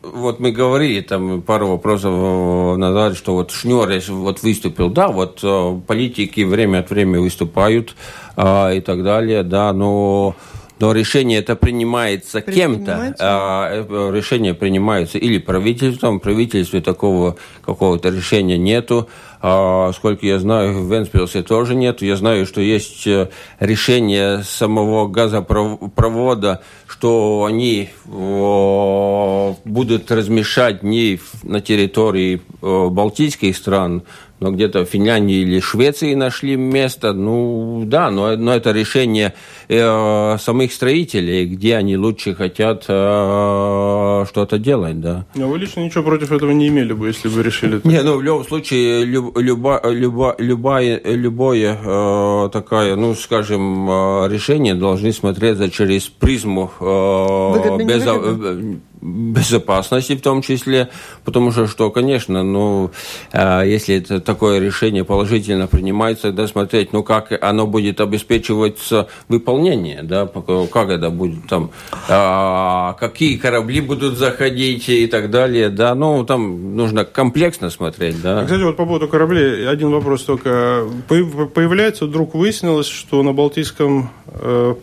[0.03, 3.53] вот мы говорили там пару вопросов э, назад, что вот
[3.95, 7.95] если вот выступил, да, вот э, политики время от времени выступают
[8.37, 10.35] а, и так далее, да, но
[10.83, 13.15] но решение это принимается кем-то.
[13.21, 19.09] А, решение принимается или правительством, в правительстве такого какого-то решения нету.
[19.45, 22.05] А, сколько я знаю, в Венспилсе тоже нету.
[22.05, 23.29] Я знаю, что есть э,
[23.59, 34.05] решение самого газопровода, что они о, будут размещать не на территории э, балтийских стран,
[34.43, 37.13] но где-то в Финляндии или Швеции нашли место.
[37.13, 39.35] Ну да, но, но это решение
[39.69, 45.25] э, самих строителей, где они лучше хотят э, что-то делать, да.
[45.35, 47.81] Но вы лично ничего против этого не имели бы, если бы решили.
[47.85, 54.29] Не, ну в любом случае люб- люба, люба, любая, любое э, такое, ну скажем, э,
[54.29, 60.89] решение должны смотреться через призму э, э, безопасности в том числе,
[61.25, 62.91] потому что, что конечно, ну,
[63.33, 70.03] э, если это такое решение положительно принимается, тогда смотреть, ну, как оно будет обеспечиваться выполнение,
[70.03, 70.27] да,
[70.73, 71.71] как это будет там,
[72.09, 78.23] а, какие корабли будут заходить и так далее, да, ну, там нужно комплексно смотреть, А,
[78.23, 78.45] да.
[78.45, 80.85] Кстати, вот по поводу кораблей, один вопрос только.
[81.09, 84.75] По- Появляется, вдруг выяснилось, что на Балтийском э,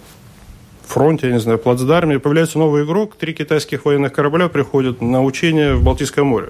[0.90, 5.74] фронте, я не знаю, плацдарме, появляется новый игрок, три китайских военных корабля приходят на учения
[5.76, 6.50] в Балтийское море.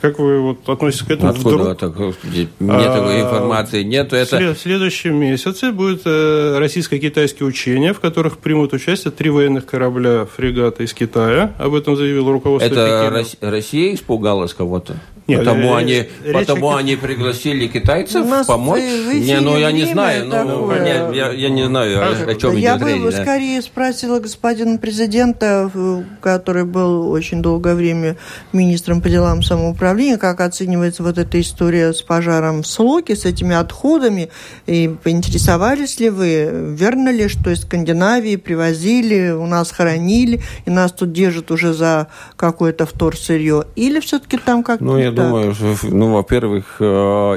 [0.00, 1.30] Как вы вот относитесь к этому?
[1.32, 4.54] Откуда Вдруг- так, мне А, такой информации нету, В это...
[4.54, 10.84] в следующем месяце будет э, российско-китайские учения, в которых примут участие три военных корабля фрегата
[10.84, 11.52] из Китая.
[11.58, 13.18] Об этом заявил руководство Это Пекина.
[13.18, 14.94] Рос- Россия испугалась кого-то?
[15.28, 15.92] Нет, потому э, они,
[16.24, 18.80] речь потому о- они пригласили китайцев У нас помочь?
[18.80, 20.80] не, ну я не знаю, ну, такое.
[21.10, 23.14] не, я, я не знаю, о, о чем Я идет бы речь.
[23.14, 23.22] да.
[23.22, 28.16] скорее спросила господина президента, э, который был очень долгое время
[28.54, 33.54] министром по делам самоуправления, как оценивается вот эта история с пожаром в Слоке, с этими
[33.54, 34.30] отходами,
[34.66, 40.92] и поинтересовались ли вы, верно ли, что из Скандинавии привозили, у нас хоронили, и нас
[40.92, 45.17] тут держат уже за какое-то вторсырье, или все-таки там как-то Ну, я?
[45.18, 46.84] Думаю, ну, во-первых, э,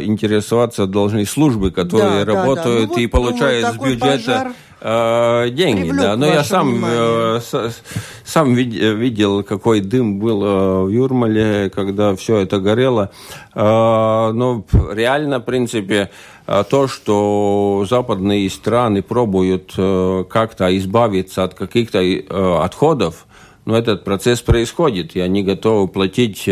[0.04, 2.34] интересоваться должны службы, которые Да, да, да.
[2.34, 4.54] работают Ну, вот, и думаю, получают с такой бюджета пожар.
[4.82, 6.16] э, деньги, да.
[6.16, 7.40] Но я сам, э,
[8.24, 13.12] сам видел, какой дым был в Юрмале, когда все это горело.
[13.54, 16.10] Но реально, в принципе,
[16.46, 22.00] то, что западные страны пробуют как-то избавиться от каких-то
[22.64, 23.28] отходов,
[23.66, 26.50] но этот процесс происходит, и они готовы платить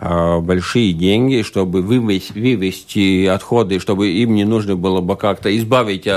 [0.00, 6.08] большие деньги, чтобы вывести, вывести отходы, чтобы им не нужно было бы как-то избавить,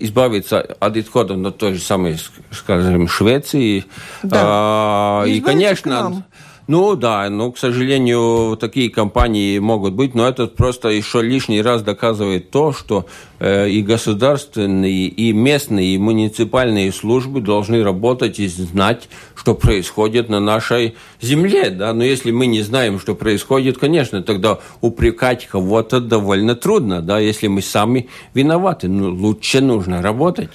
[0.00, 2.18] избавиться от отходов на той же самой,
[2.50, 3.84] скажем, Швеции.
[4.22, 4.40] Да.
[4.42, 6.24] А, и, конечно,
[6.68, 11.82] ну да, ну, к сожалению, такие компании могут быть, но это просто еще лишний раз
[11.82, 13.06] доказывает то, что
[13.38, 20.40] э, и государственные, и местные, и муниципальные службы должны работать и знать, что происходит на
[20.40, 21.70] нашей земле.
[21.70, 21.94] Да?
[21.94, 27.18] Но если мы не знаем, что происходит, конечно, тогда упрекать кого-то довольно трудно, да?
[27.18, 28.88] если мы сами виноваты.
[28.88, 30.50] Ну, лучше нужно работать.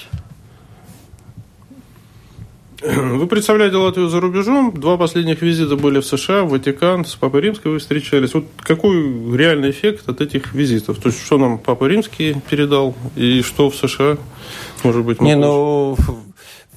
[2.95, 4.73] Вы представляете Латвию за рубежом.
[4.73, 8.33] Два последних визита были в США, в Ватикан, с Папой Римской вы встречались.
[8.33, 8.93] Вот какой
[9.37, 10.97] реальный эффект от этих визитов?
[10.97, 14.17] То есть, что нам Папа Римский передал и что в США,
[14.83, 15.95] может быть, Не, ну,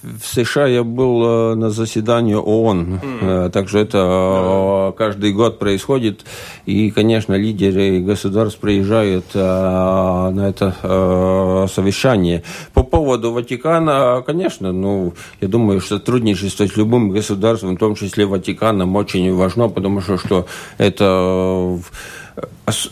[0.07, 3.51] в США я был э, на заседании ООН, mm.
[3.51, 4.93] также это yeah.
[4.93, 6.25] каждый год происходит,
[6.67, 12.43] и, конечно, лидеры государств приезжают на это совещание.
[12.75, 18.27] По поводу Ватикана, конечно, ну, я думаю, что сотрудничество с любым государством, в том числе
[18.27, 20.47] Ватиканом, очень важно, потому что, что
[20.79, 21.79] это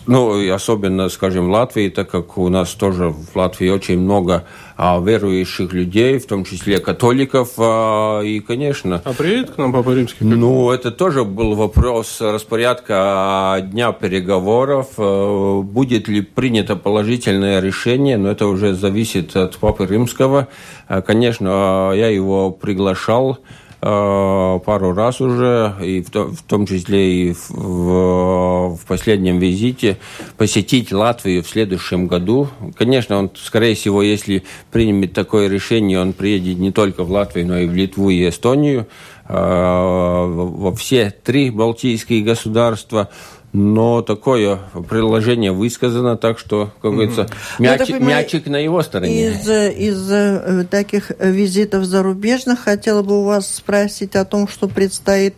[0.07, 4.45] ну, особенно, скажем, в Латвии, так как у нас тоже в Латвии очень много
[4.77, 9.01] верующих людей, в том числе католиков, а, и, конечно...
[9.03, 10.25] А приедет к нам Папа Римский?
[10.25, 14.87] Ну, это тоже был вопрос распорядка дня переговоров.
[14.97, 20.49] А, будет ли принято положительное решение, но это уже зависит от Папы Римского.
[20.87, 23.39] А, конечно, я его приглашал
[23.85, 29.97] пару раз уже, и в, в том числе и в, в, в последнем визите,
[30.37, 32.47] посетить Латвию в следующем году.
[32.77, 37.59] Конечно, он, скорее всего, если примет такое решение, он приедет не только в Латвию, но
[37.59, 38.87] и в Литву и Эстонию,
[39.27, 43.09] э, во все три балтийские государства
[43.55, 47.61] но такое предложение высказано, так что, как говорится, mm-hmm.
[47.61, 49.29] мяч, понимаю, мячик на его стороне.
[49.29, 55.35] Из, из э, таких визитов зарубежных хотела бы у вас спросить о том, что предстоит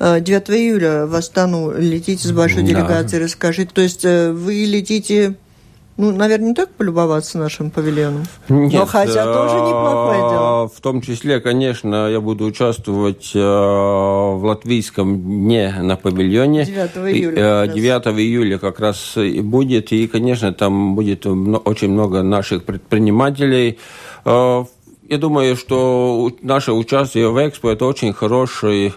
[0.00, 2.68] 9 э, июля в Астану летите с большой да.
[2.68, 3.70] делегацией, расскажите.
[3.72, 5.34] То есть э, вы летите
[5.98, 10.68] ну, наверное, не только полюбоваться нашим павильоном, Нет, но хотя а, тоже неплохое дело.
[10.68, 16.64] В том числе, конечно, я буду участвовать э, в латвийском дне на павильоне.
[16.64, 17.66] 9 июля.
[17.66, 23.78] 9 июля как раз и будет, и, конечно, там будет очень много наших предпринимателей.
[24.24, 24.64] Э,
[25.08, 28.92] я думаю, что наше участие в Экспо– это очень хороший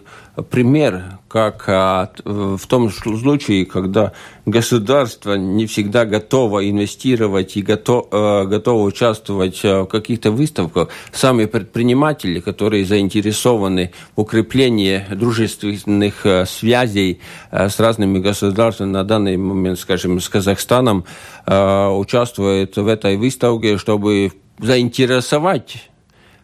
[0.50, 4.12] пример, как а, в том случае, когда
[4.46, 12.86] государство не всегда готово инвестировать и э, готово участвовать в каких-то выставках, сами предприниматели, которые
[12.86, 17.20] заинтересованы в укреплении дружественных э, связей
[17.52, 21.06] э, с разными государствами, на данный момент, скажем, с Казахстаном,
[21.46, 25.91] участвуют в этой выставке, чтобы заинтересовать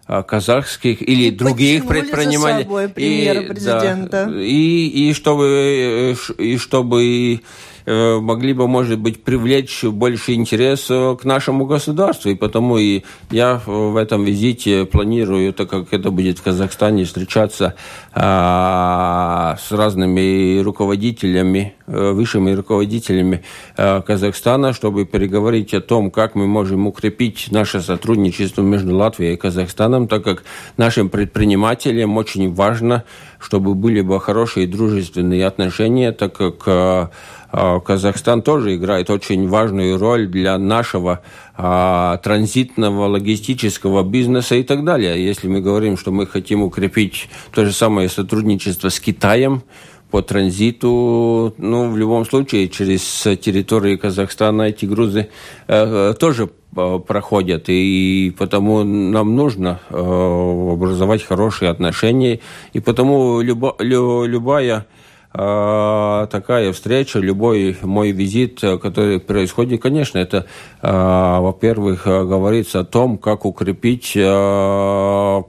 [0.08, 2.90] казахских или и других предпринимателей.
[2.96, 4.08] и.
[4.10, 11.24] Да, и, и чтобы, и чтобы Э, могли бы, может быть, привлечь больше интереса к
[11.24, 12.30] нашему государству.
[12.30, 17.76] И потому и я в этом визите планирую, так как это будет в Казахстане, встречаться
[18.14, 23.44] а, с разными руководителями, э, высшими руководителями
[23.76, 30.08] Казахстана, чтобы переговорить о том, как мы можем укрепить наше сотрудничество между Латвией и Казахстаном,
[30.08, 30.44] так как
[30.78, 33.04] нашим предпринимателям очень важно,
[33.40, 37.12] чтобы были бы хорошие дружественные отношения, так как
[37.52, 41.22] Казахстан тоже играет очень важную роль для нашего
[41.56, 45.26] а, транзитного логистического бизнеса и так далее.
[45.26, 49.64] Если мы говорим, что мы хотим укрепить то же самое сотрудничество с Китаем,
[50.12, 53.02] по транзиту, ну, в любом случае, через
[53.42, 55.30] территорию Казахстана эти грузы
[55.68, 62.40] э, тоже э, проходят, и потому нам нужно э, образовать хорошие отношения,
[62.72, 64.97] и потому любо, лю, любая а,
[65.38, 70.48] такая встреча, любой мой визит, э, который происходит, конечно, это,
[70.82, 75.44] а, во-первых, э, говорится о том, как укрепить э,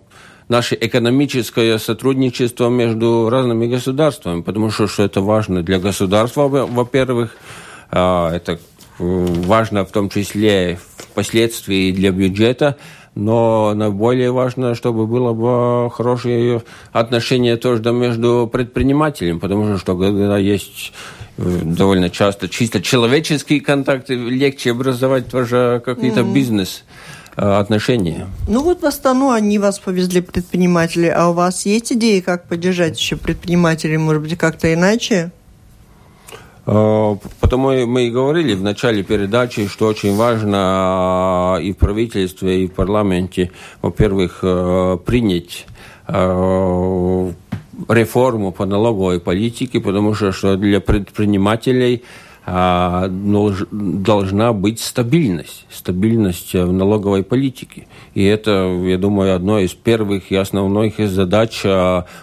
[0.49, 7.36] наше экономическое сотрудничество между разными государствами, потому что, что это важно для государства, во-первых,
[7.91, 8.59] а, это
[8.99, 12.76] важно в том числе впоследствии для бюджета,
[13.18, 16.62] но более важно, чтобы было бы хорошее
[16.92, 20.92] отношение тоже между предпринимателем, потому что когда есть
[21.36, 26.32] э, довольно часто чисто человеческие контакты, легче образовать тоже какие-то mm-hmm.
[26.32, 26.84] бизнес
[27.34, 28.26] отношения.
[28.48, 32.98] Ну вот в Астану они вас повезли предприниматели, а у вас есть идеи, как поддержать
[32.98, 35.30] еще предпринимателей, может быть, как-то иначе?
[36.70, 42.64] А, потому мы и говорили в начале передачи, что очень важно а, и в правительстве,
[42.64, 43.50] и в парламенте,
[43.80, 45.66] во-первых, а, принять
[47.88, 52.02] реформу по налоговой политике, потому что, что для предпринимателей
[52.47, 57.86] должна быть стабильность, стабильность в налоговой политике.
[58.14, 61.62] И это, я думаю, одно из первых и основных задач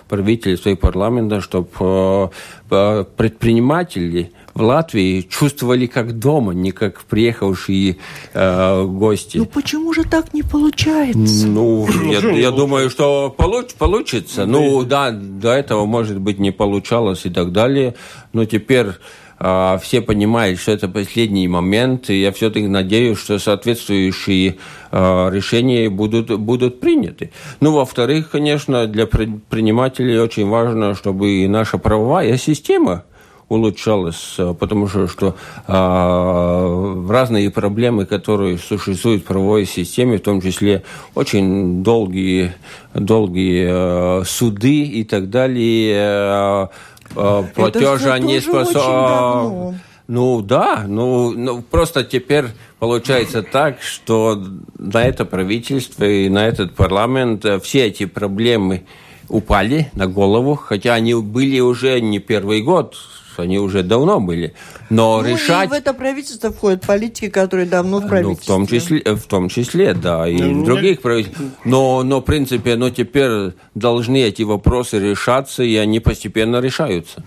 [0.10, 2.32] правительства и парламента, чтобы
[2.70, 7.98] предприниматели в Латвии чувствовали как дома, не как приехавшие
[8.34, 9.38] э, гости.
[9.38, 11.46] Ну почему же так не получается?
[11.46, 14.46] Ну, я, я думаю, что получ, получится.
[14.46, 17.96] Ну, да, до этого, может быть, не получалось и так далее.
[18.32, 18.94] Но теперь э,
[19.38, 24.56] все понимают, что это последний момент, и я все-таки надеюсь, что соответствующие
[24.92, 27.32] э, решения будут, будут приняты.
[27.60, 33.04] Ну, во-вторых, конечно, для предпринимателей очень важно, чтобы наша правовая система
[33.50, 35.36] улучшалось, э, потому что, что
[35.68, 40.84] а, разные проблемы, которые существуют в правовой системе, в том числе
[41.14, 42.54] очень долгие,
[42.94, 46.70] долгие а, суды и так далее, а,
[47.16, 49.80] а, платежи, они способны...
[50.08, 52.46] Ну да, ну, ну просто теперь
[52.78, 54.40] получается так, что
[54.78, 58.86] на это правительство и на этот парламент все эти проблемы
[59.30, 62.96] упали на голову, хотя они были уже не первый год,
[63.40, 64.54] они уже давно были.
[64.90, 65.68] Но ну, решать...
[65.68, 68.54] И в это правительство входят политики, которые давно в правительстве.
[68.56, 71.50] Ну, в том числе, в том числе да, и ну, в других правительствах.
[71.64, 77.24] Но, но, в принципе, но теперь должны эти вопросы решаться, и они постепенно решаются.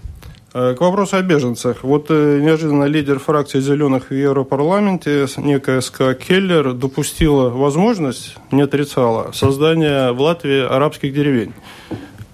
[0.55, 1.85] Э, к вопросу о беженцах.
[1.85, 9.31] Вот э, неожиданно лидер фракции «Зеленых» в Европарламенте, некая СК Келлер, допустила возможность, не отрицала,
[9.33, 11.53] создания в Латвии арабских деревень.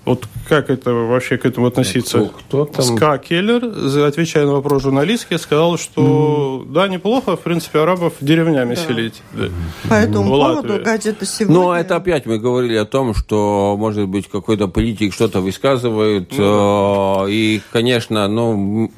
[0.05, 2.19] Вот как это вообще к этому относиться?
[2.21, 2.85] Кто, кто там?
[2.85, 3.65] Ска Келлер,
[4.07, 6.73] отвечая на вопрос журналистки, сказал, что mm.
[6.73, 8.81] да, неплохо, в принципе, арабов деревнями да.
[8.81, 9.23] селить.
[9.33, 9.49] Да.
[9.89, 11.55] По этому поводу газета сегодня...
[11.55, 17.27] Но это опять мы говорили о том, что, может быть, какой-то политик что-то высказывает, mm.
[17.27, 18.91] э, и, конечно, ну,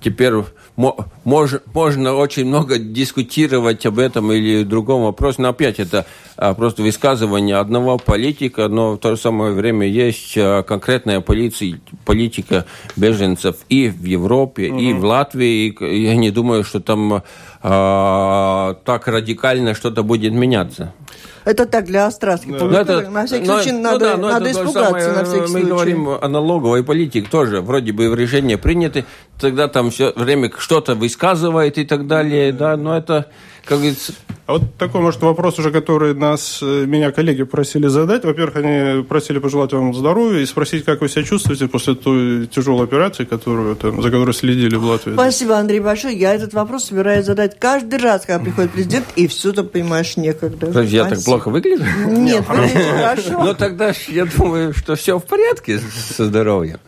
[0.00, 0.34] теперь
[1.24, 6.06] можно, можно очень много дискутировать об этом или другом вопросе, но опять это
[6.36, 11.80] а, просто высказывание одного политика, но в то же самое время есть а, конкретная полиция,
[12.06, 12.64] политика
[12.96, 14.80] беженцев и в Европе, угу.
[14.80, 15.68] и в Латвии.
[15.68, 17.22] И я не думаю, что там а,
[17.62, 20.92] так радикально что-то будет меняться.
[21.44, 22.50] Это так, для острастки.
[22.50, 22.80] Да.
[22.82, 24.84] это, на всякий но, случай ну, надо, да, надо это испугаться.
[24.84, 25.66] Самое, на всякий мы случай.
[25.66, 27.60] говорим о налоговой политике тоже.
[27.60, 29.04] Вроде бы решения приняты,
[29.38, 32.52] тогда там все время что-то высказывает и так далее.
[32.52, 33.30] Да, но это
[33.64, 34.12] как говорится...
[34.46, 38.24] А вот такой, может, вопрос уже, который нас, э, меня коллеги просили задать.
[38.24, 42.84] Во-первых, они просили пожелать вам здоровья и спросить, как вы себя чувствуете после той тяжелой
[42.84, 45.12] операции, которую, там, за которой следили в Латвии.
[45.12, 46.18] Спасибо, Андрей, большое.
[46.18, 50.80] Я этот вопрос собираюсь задать каждый раз, когда приходит президент, и все там, понимаешь, некогда.
[50.82, 51.84] Я так плохо выгляжу?
[52.08, 53.44] Нет, хорошо.
[53.44, 56.80] Ну, тогда я думаю, что все в порядке со здоровьем.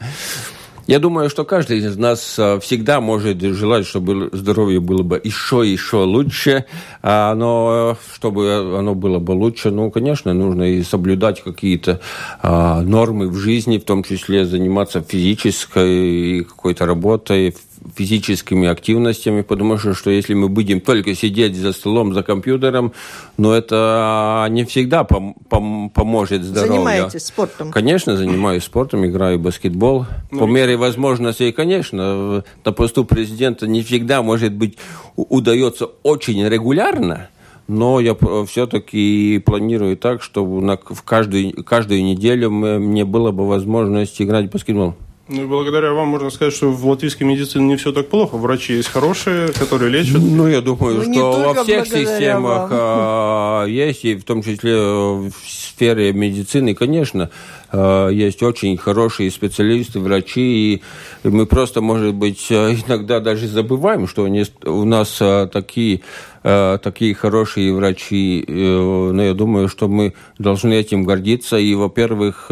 [0.93, 5.67] Я думаю, что каждый из нас а, всегда может желать, чтобы здоровье было бы еще
[5.67, 6.67] и еще лучше,
[7.01, 12.03] а, но чтобы оно было бы лучше, ну, конечно, нужно и соблюдать какие-то
[12.43, 17.57] а, нормы в жизни, в том числе заниматься физической какой-то работой,
[17.95, 22.93] физическими активностями, потому что, что если мы будем только сидеть за столом, за компьютером,
[23.37, 26.75] ну, это не всегда пом пом поможет здоровью.
[26.75, 27.71] Занимаетесь спортом?
[27.71, 30.07] Конечно, занимаюсь спортом, играю в баскетбол.
[30.31, 34.79] Ну, По мере возможностей, конечно, на посту президента не всегда, может быть,
[35.17, 37.29] удается очень регулярно,
[37.69, 38.17] но я
[38.47, 44.51] все-таки планирую так, чтобы на, в каждую, каждую неделю мне было бы возможность играть в
[44.51, 44.95] баскетбол.
[45.29, 48.37] Ну и благодаря вам можно сказать, что в латвийской медицине не все так плохо.
[48.37, 50.21] Врачи есть хорошие, которые лечат.
[50.21, 55.33] Ну, я думаю, ну, что во всех системах а, есть, и в том числе в
[55.47, 57.31] сфере медицины, конечно,
[57.71, 60.83] а, есть очень хорошие специалисты, врачи, и
[61.23, 66.03] мы просто, может быть, иногда даже забываем, что у нас такие
[66.43, 71.57] такие хорошие врачи, но я думаю, что мы должны этим гордиться.
[71.57, 72.51] И, во-первых,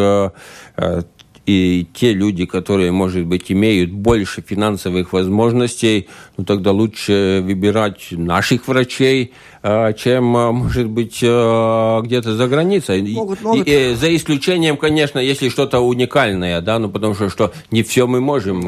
[1.47, 8.68] и те люди, которые, может быть, имеют больше финансовых возможностей, ну тогда лучше выбирать наших
[8.68, 9.32] врачей,
[9.62, 13.03] а, чем, а, может быть, а, где-то за границей.
[13.12, 13.66] Могут, могут.
[13.66, 18.07] И, и, за исключением, конечно, если что-то уникальное, да, ну потому что, что не все
[18.07, 18.62] мы можем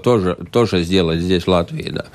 [0.00, 2.06] тоже, тоже сделать здесь, в Латвии, да.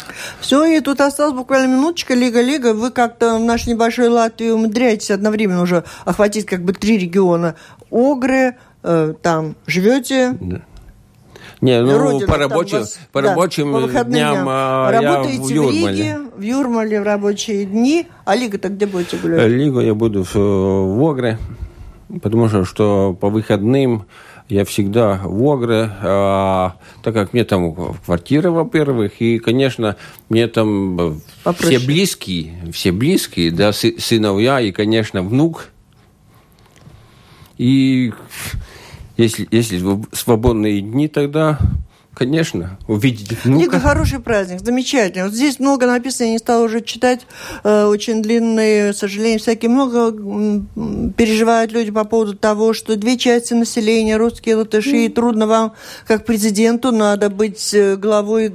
[0.41, 5.61] Все, и тут осталось буквально минуточка, Лига-Лига, вы как-то в нашей небольшой Латвии умудряетесь одновременно
[5.61, 7.55] уже охватить как бы три региона.
[7.89, 10.37] Огры, э, там живете.
[10.39, 10.61] Да.
[11.61, 14.45] Не, ну Родина, по рабочим, вас, по да, рабочим по дням, дням.
[14.47, 15.81] А, Работаете в, Юрмале.
[15.81, 18.07] в Риге, в Юрмале в рабочие дни.
[18.25, 19.39] А Лига-то где будете гулять?
[19.39, 21.39] Э, Лигу я буду в, в Огре,
[22.21, 24.05] потому что, что по выходным
[24.49, 27.73] я всегда в Огре, а, так как мне там
[28.05, 29.97] квартира, во-первых, и, конечно,
[30.29, 31.79] мне там Попроще.
[31.79, 35.69] все близкие, все близкие, да, сыновья и, конечно, внук.
[37.57, 38.13] И
[39.17, 39.81] если, если
[40.13, 41.59] свободные дни, тогда
[42.17, 43.63] Конечно, увидеть внука.
[43.63, 45.25] Лига хороший праздник, замечательно.
[45.25, 47.27] Вот здесь много написано, я не стала уже читать,
[47.63, 50.11] э, очень длинные, к сожалению, всякие много
[51.15, 55.05] переживают люди по поводу того, что две части населения, русские и латыши, mm.
[55.05, 55.73] и трудно вам,
[56.07, 58.51] как президенту, надо быть э, главой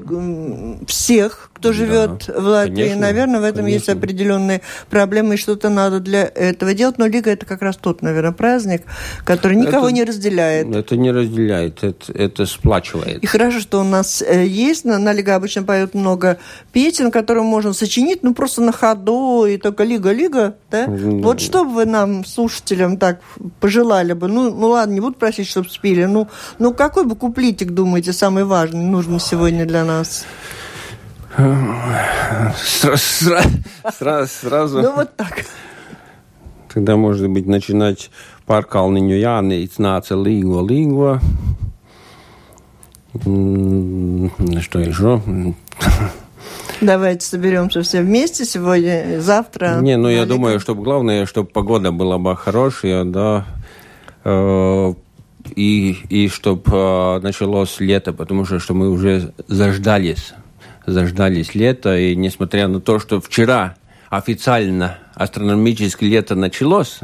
[0.88, 2.74] всех, кто живет да, в Латвии.
[2.74, 3.74] Конечно, наверное, в этом конечно.
[3.74, 6.98] есть определенные проблемы, и что-то надо для этого делать.
[6.98, 8.82] Но Лига это как раз тот, наверное, праздник,
[9.24, 10.74] который никого это, не разделяет.
[10.74, 13.22] Это не разделяет, это, это сплачивает.
[13.22, 14.84] И хорошо, что у нас э, есть.
[14.84, 16.38] На, на Лига обычно поют много
[16.72, 20.86] песен, которые можно сочинить, ну, просто на ходу, и только Лига-Лига, да?
[20.86, 20.92] да?
[20.92, 23.20] Вот что бы вы нам, слушателям, так
[23.60, 24.26] пожелали бы?
[24.26, 26.06] Ну, ну ладно, не буду просить, чтобы спели.
[26.06, 26.26] Ну,
[26.58, 30.24] ну какой бы куплетик, думаете, самый важный, нужный сегодня для нас?
[33.86, 34.82] Сразу.
[34.82, 35.44] Ну, вот так.
[36.72, 38.10] Тогда, может быть, начинать
[38.48, 41.20] pārkalniņu Jānis nāca līgo līgo.
[44.60, 45.20] Что еще?
[46.80, 49.80] Давайте соберемся все вместе сегодня, завтра.
[49.80, 53.46] Не, ну я думаю, чтобы главное, чтобы погода была бы хорошая, да,
[54.24, 54.94] э,
[55.54, 60.34] и, и чтобы э, началось лето, потому что, что мы уже заждались
[60.86, 63.76] заждались лета, и несмотря на то, что вчера
[64.10, 67.00] официально астрономическое лето началось,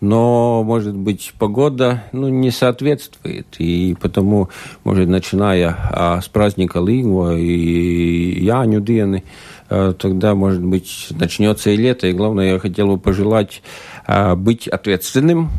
[0.00, 3.46] но, может быть, погода ну, не соответствует.
[3.58, 4.50] И потому,
[4.82, 9.24] может, начиная а, с праздника Лингва и Яню Дианы,
[9.70, 12.06] а, тогда, может быть, начнется и лето.
[12.06, 13.62] И главное, я хотел бы пожелать
[14.06, 15.50] а, быть ответственным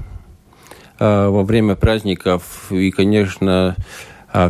[0.99, 2.71] а, во время праздников.
[2.71, 3.75] И, конечно,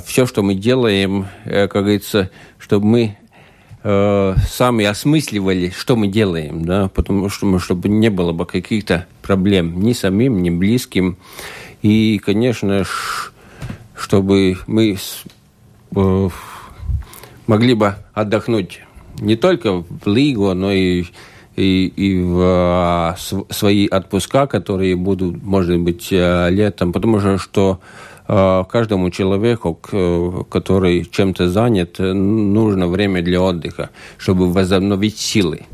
[0.04, 3.18] все, что мы делаем, э, как говорится, чтобы мы
[3.84, 9.80] э, сами осмысливали, что мы делаем, да, потому что чтобы не было бы каких-то проблем
[9.82, 11.18] ни самим, ни близким.
[11.84, 12.84] И, конечно,
[13.96, 14.98] чтобы мы
[15.96, 16.30] э,
[17.46, 18.82] могли бы отдохнуть
[19.20, 21.06] не только в Лигу, но и,
[21.56, 23.16] и, и в а,
[23.52, 29.76] свои отпуска, которые будут, может быть, летом, потому что, а, каждому человеку,
[30.50, 35.66] который чем-то занят, нужно время для отдыха, чтобы возобновить силы.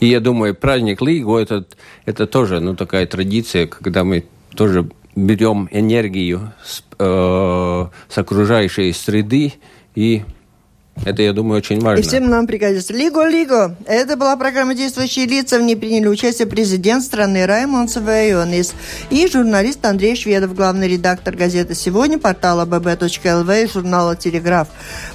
[0.00, 1.64] И я думаю, праздник Лигу это,
[2.06, 4.24] это тоже ну, такая традиция, когда мы
[4.54, 9.54] тоже берем энергию с, э, с окружающей среды
[9.94, 10.22] и
[11.04, 12.02] это, я думаю, очень важно.
[12.02, 12.92] И всем нам пригодится.
[12.92, 13.74] Лиго, Лиго.
[13.86, 15.58] Это была программа «Действующие лица».
[15.58, 18.74] В ней приняли участие президент страны Раймонд Савайонис
[19.08, 24.68] и журналист Андрей Шведов, главный редактор газеты «Сегодня», портала bb.lv и журнала «Телеграф».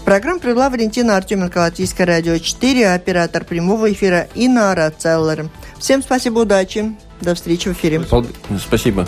[0.05, 5.49] Программу провела Валентина Артеменко, Латвийское радио 4, оператор прямого эфира Инна Рацеллер.
[5.77, 6.95] Всем спасибо, удачи.
[7.21, 8.01] До встречи в эфире.
[8.59, 9.05] Спасибо.